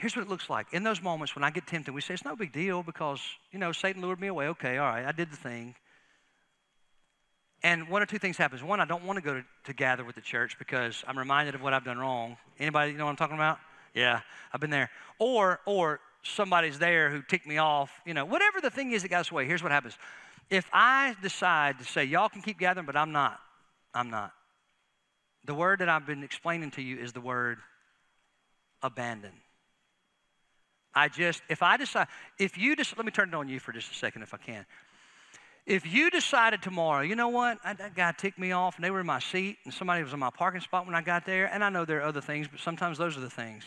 [0.00, 0.66] Here's what it looks like.
[0.72, 3.20] In those moments when I get tempted, we say, it's no big deal because,
[3.52, 4.48] you know, Satan lured me away.
[4.48, 5.74] Okay, all right, I did the thing.
[7.62, 8.62] And one or two things happens.
[8.62, 11.54] One, I don't want to go to, to gather with the church because I'm reminded
[11.54, 12.38] of what I've done wrong.
[12.58, 13.58] Anybody you know what I'm talking about?
[13.94, 14.22] Yeah,
[14.54, 14.88] I've been there.
[15.18, 17.90] Or, or somebody's there who ticked me off.
[18.06, 19.44] You know, whatever the thing is that got us away.
[19.44, 19.98] Here's what happens.
[20.48, 23.38] If I decide to say, y'all can keep gathering, but I'm not,
[23.92, 24.32] I'm not.
[25.44, 27.58] The word that I've been explaining to you is the word
[28.82, 29.32] abandon.
[30.94, 33.72] I just, if I decide, if you just, let me turn it on you for
[33.72, 34.66] just a second if I can.
[35.66, 38.90] If you decided tomorrow, you know what, I, that guy ticked me off and they
[38.90, 41.46] were in my seat and somebody was in my parking spot when I got there,
[41.46, 43.64] and I know there are other things, but sometimes those are the things.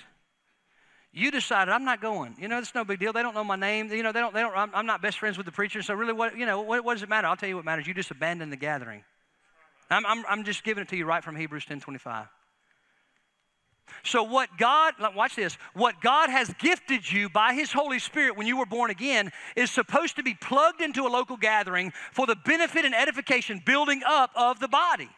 [1.15, 2.35] You decided I'm not going.
[2.39, 3.13] You know, it's no big deal.
[3.13, 3.91] They don't know my name.
[3.91, 4.33] You know, they don't.
[4.33, 4.57] They don't.
[4.57, 5.83] I'm, I'm not best friends with the preacher.
[5.83, 7.27] So really, what you know, what, what does it matter?
[7.27, 7.85] I'll tell you what matters.
[7.85, 9.03] You just abandon the gathering.
[9.91, 12.27] I'm, I'm, I'm just giving it to you right from Hebrews 10:25.
[14.03, 18.47] So, what God, watch this, what God has gifted you by His Holy Spirit when
[18.47, 22.35] you were born again is supposed to be plugged into a local gathering for the
[22.35, 25.09] benefit and edification, building up of the body.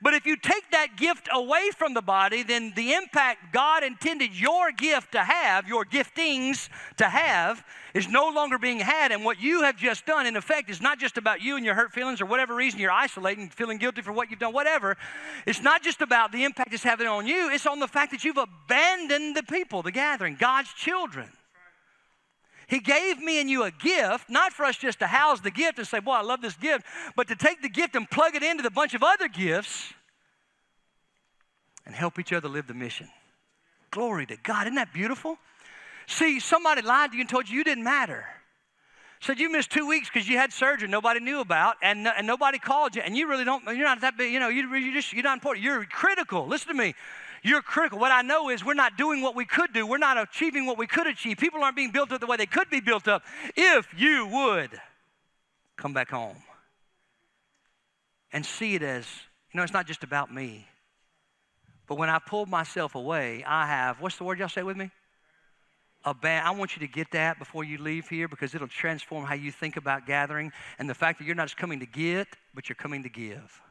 [0.00, 4.38] But if you take that gift away from the body, then the impact God intended
[4.38, 7.64] your gift to have, your giftings to have,
[7.94, 9.12] is no longer being had.
[9.12, 11.74] And what you have just done, in effect, is not just about you and your
[11.74, 14.96] hurt feelings or whatever reason you're isolating, feeling guilty for what you've done, whatever.
[15.46, 18.24] It's not just about the impact it's having on you, it's on the fact that
[18.24, 21.28] you've abandoned the people, the gathering, God's children.
[22.68, 25.78] He gave me and you a gift, not for us just to house the gift
[25.78, 26.86] and say, Boy, I love this gift,
[27.16, 29.92] but to take the gift and plug it into the bunch of other gifts
[31.84, 33.08] and help each other live the mission.
[33.90, 34.66] Glory to God.
[34.66, 35.36] Isn't that beautiful?
[36.06, 38.24] See, somebody lied to you and told you you didn't matter.
[39.20, 42.58] said you missed two weeks because you had surgery nobody knew about and, and nobody
[42.58, 45.12] called you and you really don't you're not that big you know you, you just
[45.12, 46.94] you're not important you're critical listen to me
[47.42, 47.98] you're critical.
[47.98, 49.86] What i know is we're not doing what we could do.
[49.86, 51.38] We're not achieving what we could achieve.
[51.38, 53.22] People aren't being built up the way they could be built up.
[53.56, 54.70] If you would
[55.76, 56.36] come back home
[58.32, 59.06] and see it as
[59.52, 60.66] you know it's not just about me
[61.88, 64.90] but when i pulled myself away i have what's the word y'all say with me?
[66.04, 69.24] A bad, I want you to get that before you leave here because it'll transform
[69.24, 72.26] how you think about gathering and the fact that you're not just coming to get,
[72.54, 73.61] but you're coming to give.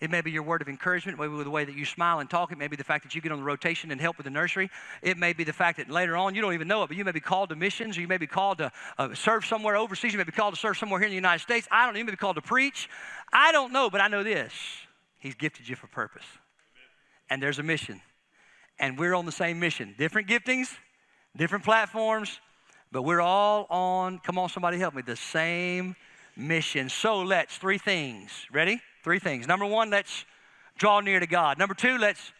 [0.00, 2.52] It may be your word of encouragement, maybe the way that you smile and talk.
[2.52, 4.30] It may be the fact that you get on the rotation and help with the
[4.30, 4.70] nursery.
[5.02, 7.04] It may be the fact that later on you don't even know it, but you
[7.04, 10.12] may be called to missions, or you may be called to uh, serve somewhere overseas.
[10.12, 11.66] You may be called to serve somewhere here in the United States.
[11.70, 11.98] I don't know.
[11.98, 12.88] You may be called to preach.
[13.32, 14.52] I don't know, but I know this:
[15.18, 16.26] He's gifted you for purpose,
[17.28, 18.00] and there's a mission
[18.78, 19.94] and we're on the same mission.
[19.98, 20.68] Different giftings,
[21.36, 22.40] different platforms,
[22.92, 25.96] but we're all on, come on, somebody help me, the same
[26.36, 26.88] mission.
[26.88, 28.30] So let's, three things.
[28.52, 28.80] Ready?
[29.04, 29.46] Three things.
[29.46, 30.24] Number one, let's
[30.76, 31.58] draw near to God.
[31.58, 32.32] Number two, let's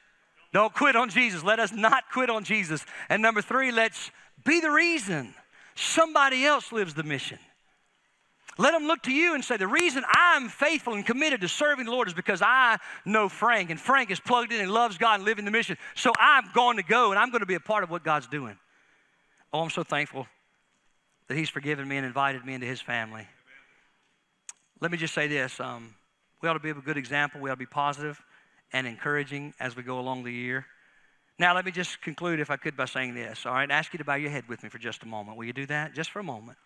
[0.52, 1.44] don't quit on Jesus.
[1.44, 2.84] Let us not quit on Jesus.
[3.08, 4.10] And number three, let's
[4.44, 5.34] be the reason
[5.74, 7.38] somebody else lives the mission.
[8.56, 11.84] Let them look to you and say, The reason I'm faithful and committed to serving
[11.84, 15.16] the Lord is because I know Frank, and Frank is plugged in and loves God
[15.16, 15.76] and living the mission.
[15.94, 18.26] So I'm going to go and I'm going to be a part of what God's
[18.26, 18.58] doing.
[19.52, 20.26] Oh, I'm so thankful
[21.28, 23.28] that He's forgiven me and invited me into His family.
[24.80, 25.94] Let me just say this um,
[26.40, 28.20] we ought to be a good example, we ought to be positive
[28.72, 30.66] and encouraging as we go along the year.
[31.38, 33.46] Now, let me just conclude, if I could, by saying this.
[33.46, 35.36] All right, ask you to bow your head with me for just a moment.
[35.36, 35.94] Will you do that?
[35.94, 36.58] Just for a moment.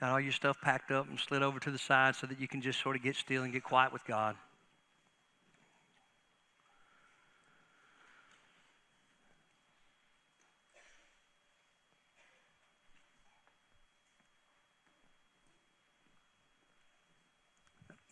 [0.00, 2.46] Got all your stuff packed up and slid over to the side so that you
[2.46, 4.36] can just sort of get still and get quiet with God.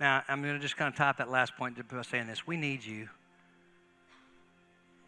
[0.05, 2.47] Now, I'm going to just kind of type that last point by saying this.
[2.47, 3.09] We need you.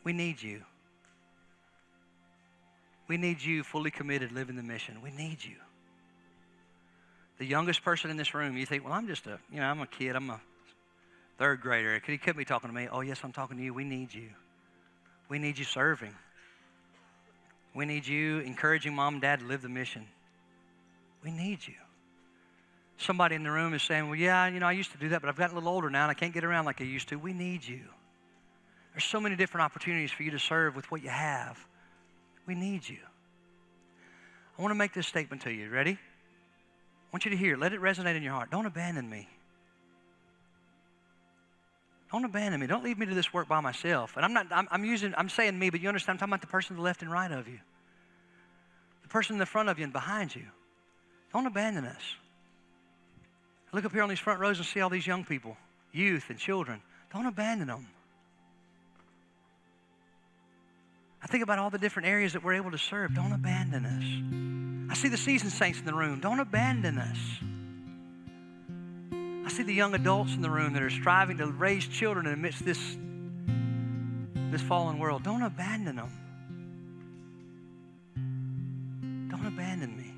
[0.05, 0.62] We need you.
[3.07, 5.03] We need you fully committed, living the mission.
[5.03, 5.57] We need you
[7.38, 9.80] the youngest person in this room, you think, well, I'm just a, you know, I'm
[9.80, 10.40] a kid, I'm a
[11.38, 11.99] third grader.
[12.01, 12.88] Could he could be talking to me?
[12.90, 13.74] Oh, yes, I'm talking to you.
[13.74, 14.28] We need you.
[15.28, 16.14] We need you serving.
[17.74, 20.07] We need you encouraging mom and dad to live the mission.
[21.22, 21.74] We need you.
[22.99, 25.20] Somebody in the room is saying, well, yeah, you know, I used to do that,
[25.20, 27.09] but I've gotten a little older now and I can't get around like I used
[27.09, 27.16] to.
[27.16, 27.80] We need you.
[28.92, 31.59] There's so many different opportunities for you to serve with what you have.
[32.47, 32.99] We need you.
[34.59, 35.68] I want to make this statement to you.
[35.68, 35.92] Ready?
[35.92, 38.51] I want you to hear, let it resonate in your heart.
[38.51, 39.28] Don't abandon me.
[42.11, 42.66] Don't abandon me.
[42.66, 44.16] Don't leave me to this work by myself.
[44.16, 46.40] And I'm not, I'm, I'm, using, I'm saying me, but you understand, I'm talking about
[46.40, 47.59] the person to the left and right of you,
[49.03, 50.47] the person in the front of you and behind you.
[51.32, 52.03] Don't abandon us.
[53.77, 55.55] Look up here on these front rows and see all these young people,
[55.93, 56.81] youth and children.
[57.12, 57.87] Don't abandon them.
[61.22, 63.14] I think about all the different areas that we're able to serve.
[63.14, 64.91] Don't abandon us.
[64.91, 66.20] I see the seasoned saints in the room.
[66.20, 67.18] Don't abandon us.
[69.45, 72.64] I see the young adults in the room that are striving to raise children amidst
[72.64, 72.97] this,
[74.53, 75.22] this fallen world.
[75.22, 76.11] Don't abandon them.
[79.29, 80.16] Don't abandon me.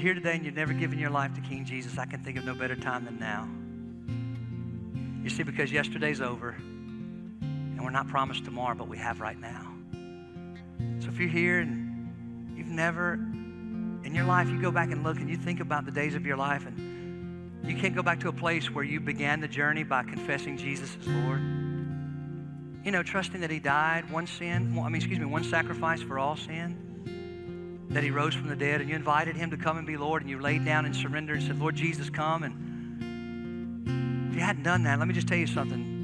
[0.00, 2.44] Here today and you've never given your life to King Jesus, I can think of
[2.44, 3.48] no better time than now.
[5.22, 6.50] You see, because yesterday's over.
[7.40, 9.74] And we're not promised tomorrow, but we have right now.
[11.00, 15.18] So if you're here and you've never, in your life, you go back and look
[15.18, 18.28] and you think about the days of your life and you can't go back to
[18.28, 21.40] a place where you began the journey by confessing Jesus as Lord.
[22.84, 26.18] You know, trusting that He died, one sin, I mean, excuse me, one sacrifice for
[26.18, 26.89] all sin,
[27.90, 30.22] that He rose from the dead, and you invited Him to come and be Lord,
[30.22, 32.44] and you laid down and surrendered and said, Lord Jesus, come.
[32.44, 35.98] And if you hadn't done that, let me just tell you something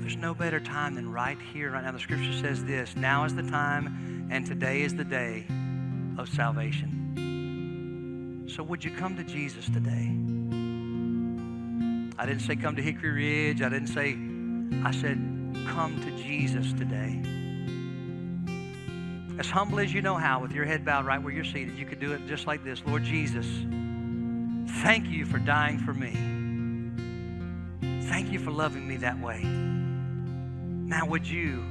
[0.00, 1.90] there's no better time than right here, right now.
[1.90, 5.44] The scripture says this now is the time, and today is the day
[6.16, 8.44] of salvation.
[8.48, 10.12] So, would you come to Jesus today?
[12.18, 13.62] I didn't say come to Hickory Ridge.
[13.62, 14.16] I didn't say,
[14.84, 15.18] I said,
[15.66, 17.20] come to Jesus today.
[19.38, 21.84] As humble as you know how, with your head bowed right where you're seated, you
[21.84, 23.46] could do it just like this Lord Jesus,
[24.82, 26.12] thank you for dying for me.
[28.08, 29.42] Thank you for loving me that way.
[29.42, 31.64] Now, would you,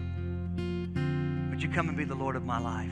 [1.49, 2.91] would you come and be the Lord of my life?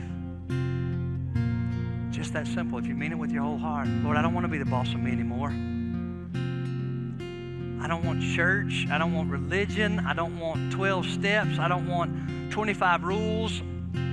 [2.10, 2.78] Just that simple.
[2.78, 4.64] If you mean it with your whole heart, Lord, I don't want to be the
[4.64, 5.50] boss of me anymore.
[7.84, 8.86] I don't want church.
[8.90, 10.00] I don't want religion.
[10.00, 11.58] I don't want 12 steps.
[11.60, 13.62] I don't want 25 rules.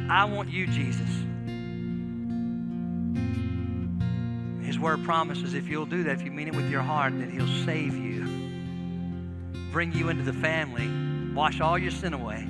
[0.10, 1.10] I want you, Jesus.
[4.66, 7.30] His word promises if you'll do that, if you mean it with your heart, that
[7.30, 8.26] He'll save you,
[9.72, 10.90] bring you into the family,
[11.34, 12.48] wash all your sin away.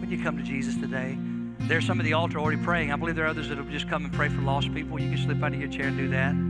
[0.00, 1.18] When you come to Jesus today,
[1.60, 2.92] there's some of the altar already praying.
[2.92, 5.00] I believe there are others that will just come and pray for lost people.
[5.00, 6.47] You can slip out of your chair and do that.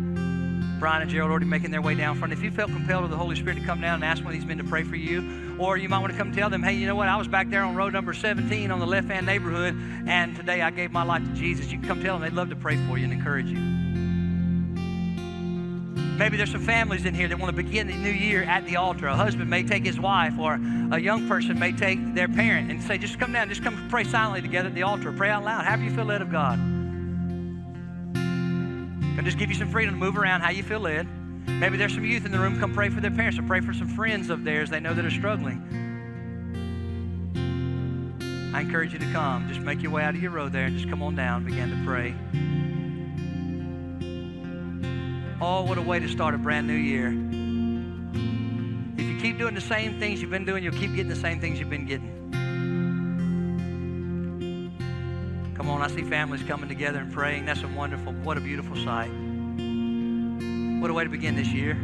[0.79, 2.33] Brian and Gerald already making their way down front.
[2.33, 4.39] If you felt compelled of the Holy Spirit to come down and ask one of
[4.39, 6.75] these men to pray for you, or you might want to come tell them, hey,
[6.75, 7.09] you know what?
[7.09, 9.75] I was back there on road number 17 on the left hand neighborhood,
[10.07, 11.73] and today I gave my life to Jesus.
[11.73, 13.59] You can come tell them they'd love to pray for you and encourage you.
[16.19, 18.77] Maybe there's some families in here that want to begin the new year at the
[18.77, 19.07] altar.
[19.07, 20.61] A husband may take his wife, or
[20.91, 24.05] a young person may take their parent and say, just come down, just come pray
[24.05, 25.13] silently together at the altar.
[25.13, 25.65] Pray out loud.
[25.65, 26.78] However you feel led of God.
[29.19, 31.09] I'll just give you some freedom to move around how you feel led.
[31.49, 32.61] Maybe there's some youth in the room.
[32.61, 35.05] Come pray for their parents or pray for some friends of theirs they know that
[35.05, 35.61] are struggling.
[38.55, 39.49] I encourage you to come.
[39.49, 41.39] Just make your way out of your road there and just come on down.
[41.39, 42.15] And begin to pray.
[45.41, 47.09] Oh, what a way to start a brand new year.
[48.99, 51.41] If you keep doing the same things you've been doing, you'll keep getting the same
[51.41, 52.28] things you've been getting.
[55.69, 57.45] Come on, I see families coming together and praying.
[57.45, 59.11] That's a wonderful, what a beautiful sight.
[60.81, 61.77] What a way to begin this year.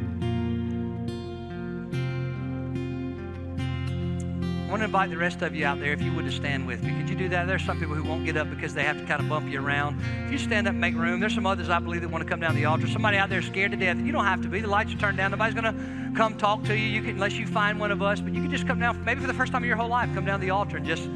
[4.63, 6.67] I want to invite the rest of you out there, if you would, to stand
[6.67, 6.95] with me.
[6.97, 7.47] Could you do that?
[7.47, 9.61] There's some people who won't get up because they have to kind of bump you
[9.61, 10.01] around.
[10.25, 12.31] If you stand up and make room, there's some others I believe that want to
[12.31, 12.89] come down the altar.
[12.89, 13.99] Somebody out there scared to death.
[13.99, 14.63] You don't have to be.
[14.63, 15.31] The lights are turned down.
[15.31, 18.19] Nobody's going to come talk to you, you can, unless you find one of us.
[18.23, 20.09] But you can just come down, maybe for the first time in your whole life,
[20.15, 21.07] come down the altar and just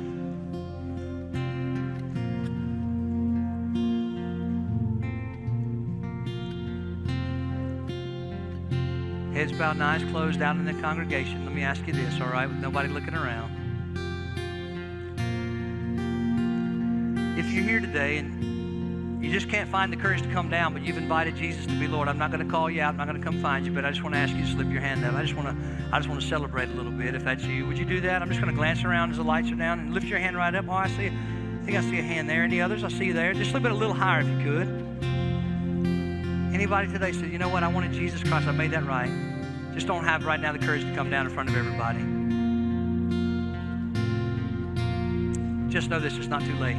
[9.39, 11.45] Heads bowed and eyes closed out in the congregation.
[11.45, 13.55] Let me ask you this, all right, with nobody looking around.
[17.39, 20.83] If you're here today and you just can't find the courage to come down, but
[20.83, 22.89] you've invited Jesus to be Lord, I'm not going to call you out.
[22.89, 24.49] I'm not going to come find you, but I just want to ask you to
[24.49, 25.15] slip your hand up.
[25.15, 25.57] I just want to,
[25.93, 27.15] I just want to celebrate a little bit.
[27.15, 28.23] If that's you, would you do that?
[28.23, 30.37] I'm just going to glance around as the lights are down and lift your hand
[30.37, 30.65] right up.
[30.69, 31.07] Oh, I see.
[31.07, 32.43] I think I see a hand there.
[32.43, 32.83] Any others?
[32.83, 33.33] I see you there.
[33.35, 34.67] Just slip it a little higher if you could.
[36.53, 39.28] Anybody today said, you know what, I wanted Jesus Christ, I made that right.
[39.79, 42.01] Just don't have right now the courage to come down in front of everybody.
[45.73, 46.77] Just know this, it's not too late.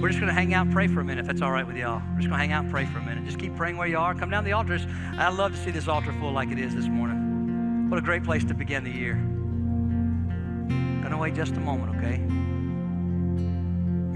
[0.00, 1.66] We're just going to hang out and pray for a minute, if that's all right
[1.66, 2.00] with y'all.
[2.14, 3.26] We're just going to hang out and pray for a minute.
[3.26, 4.14] Just keep praying where you are.
[4.14, 4.86] Come down the altars.
[5.18, 7.90] I love to see this altar full like it is this morning.
[7.90, 9.16] What a great place to begin the year.
[11.02, 12.16] Going to wait just a moment, okay?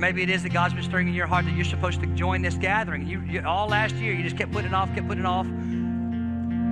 [0.00, 2.40] Maybe it is that God's been stirring in your heart that you're supposed to join
[2.40, 3.06] this gathering.
[3.06, 5.46] You, you, all last year, you just kept putting it off, kept putting it off.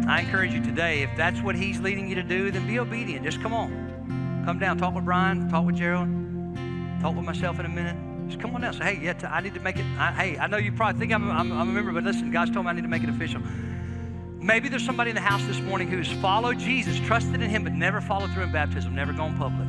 [0.07, 3.25] I encourage you today, if that's what He's leading you to do, then be obedient.
[3.25, 4.43] Just come on.
[4.45, 4.79] Come down.
[4.79, 5.49] Talk with Brian.
[5.49, 6.09] Talk with Gerald.
[7.01, 7.97] Talk with myself in a minute.
[8.29, 8.75] Just come on down.
[8.75, 9.85] Say, hey, yeah, I need to make it.
[9.99, 12.51] I, hey, I know you probably think I'm, I'm, I'm a member, but listen, God's
[12.51, 13.43] told me I need to make it official.
[14.39, 17.73] Maybe there's somebody in the house this morning who's followed Jesus, trusted in Him, but
[17.73, 19.69] never followed through in baptism, never gone public.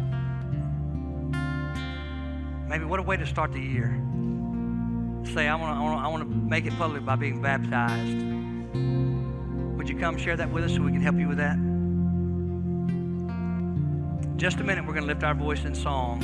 [2.70, 3.90] Maybe what a way to start the year.
[5.34, 8.18] Say, I want to I wanna, I wanna make it public by being baptized.
[9.78, 11.58] Would you come share that with us so we can help you with that?
[14.38, 16.24] Just a minute, we're going to lift our voice in song.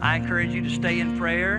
[0.00, 1.56] I encourage you to stay in prayer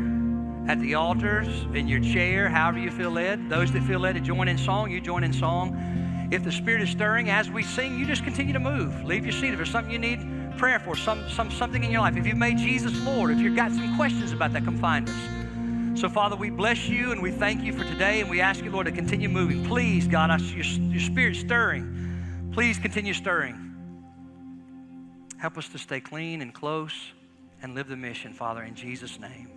[0.67, 3.49] at the altars, in your chair, however you feel led.
[3.49, 6.27] Those that feel led to join in song, you join in song.
[6.29, 9.03] If the Spirit is stirring as we sing, you just continue to move.
[9.05, 9.51] Leave your seat.
[9.51, 12.37] If there's something you need prayer for, some, some, something in your life, if you've
[12.37, 15.46] made Jesus Lord, if you've got some questions about that, come find us.
[15.97, 18.69] So, Father, we bless you and we thank you for today, and we ask you,
[18.69, 19.65] Lord, to continue moving.
[19.65, 22.51] Please, God, I, your, your Spirit stirring.
[22.53, 23.75] Please continue stirring.
[25.39, 26.93] Help us to stay clean and close
[27.63, 29.56] and live the mission, Father, in Jesus' name.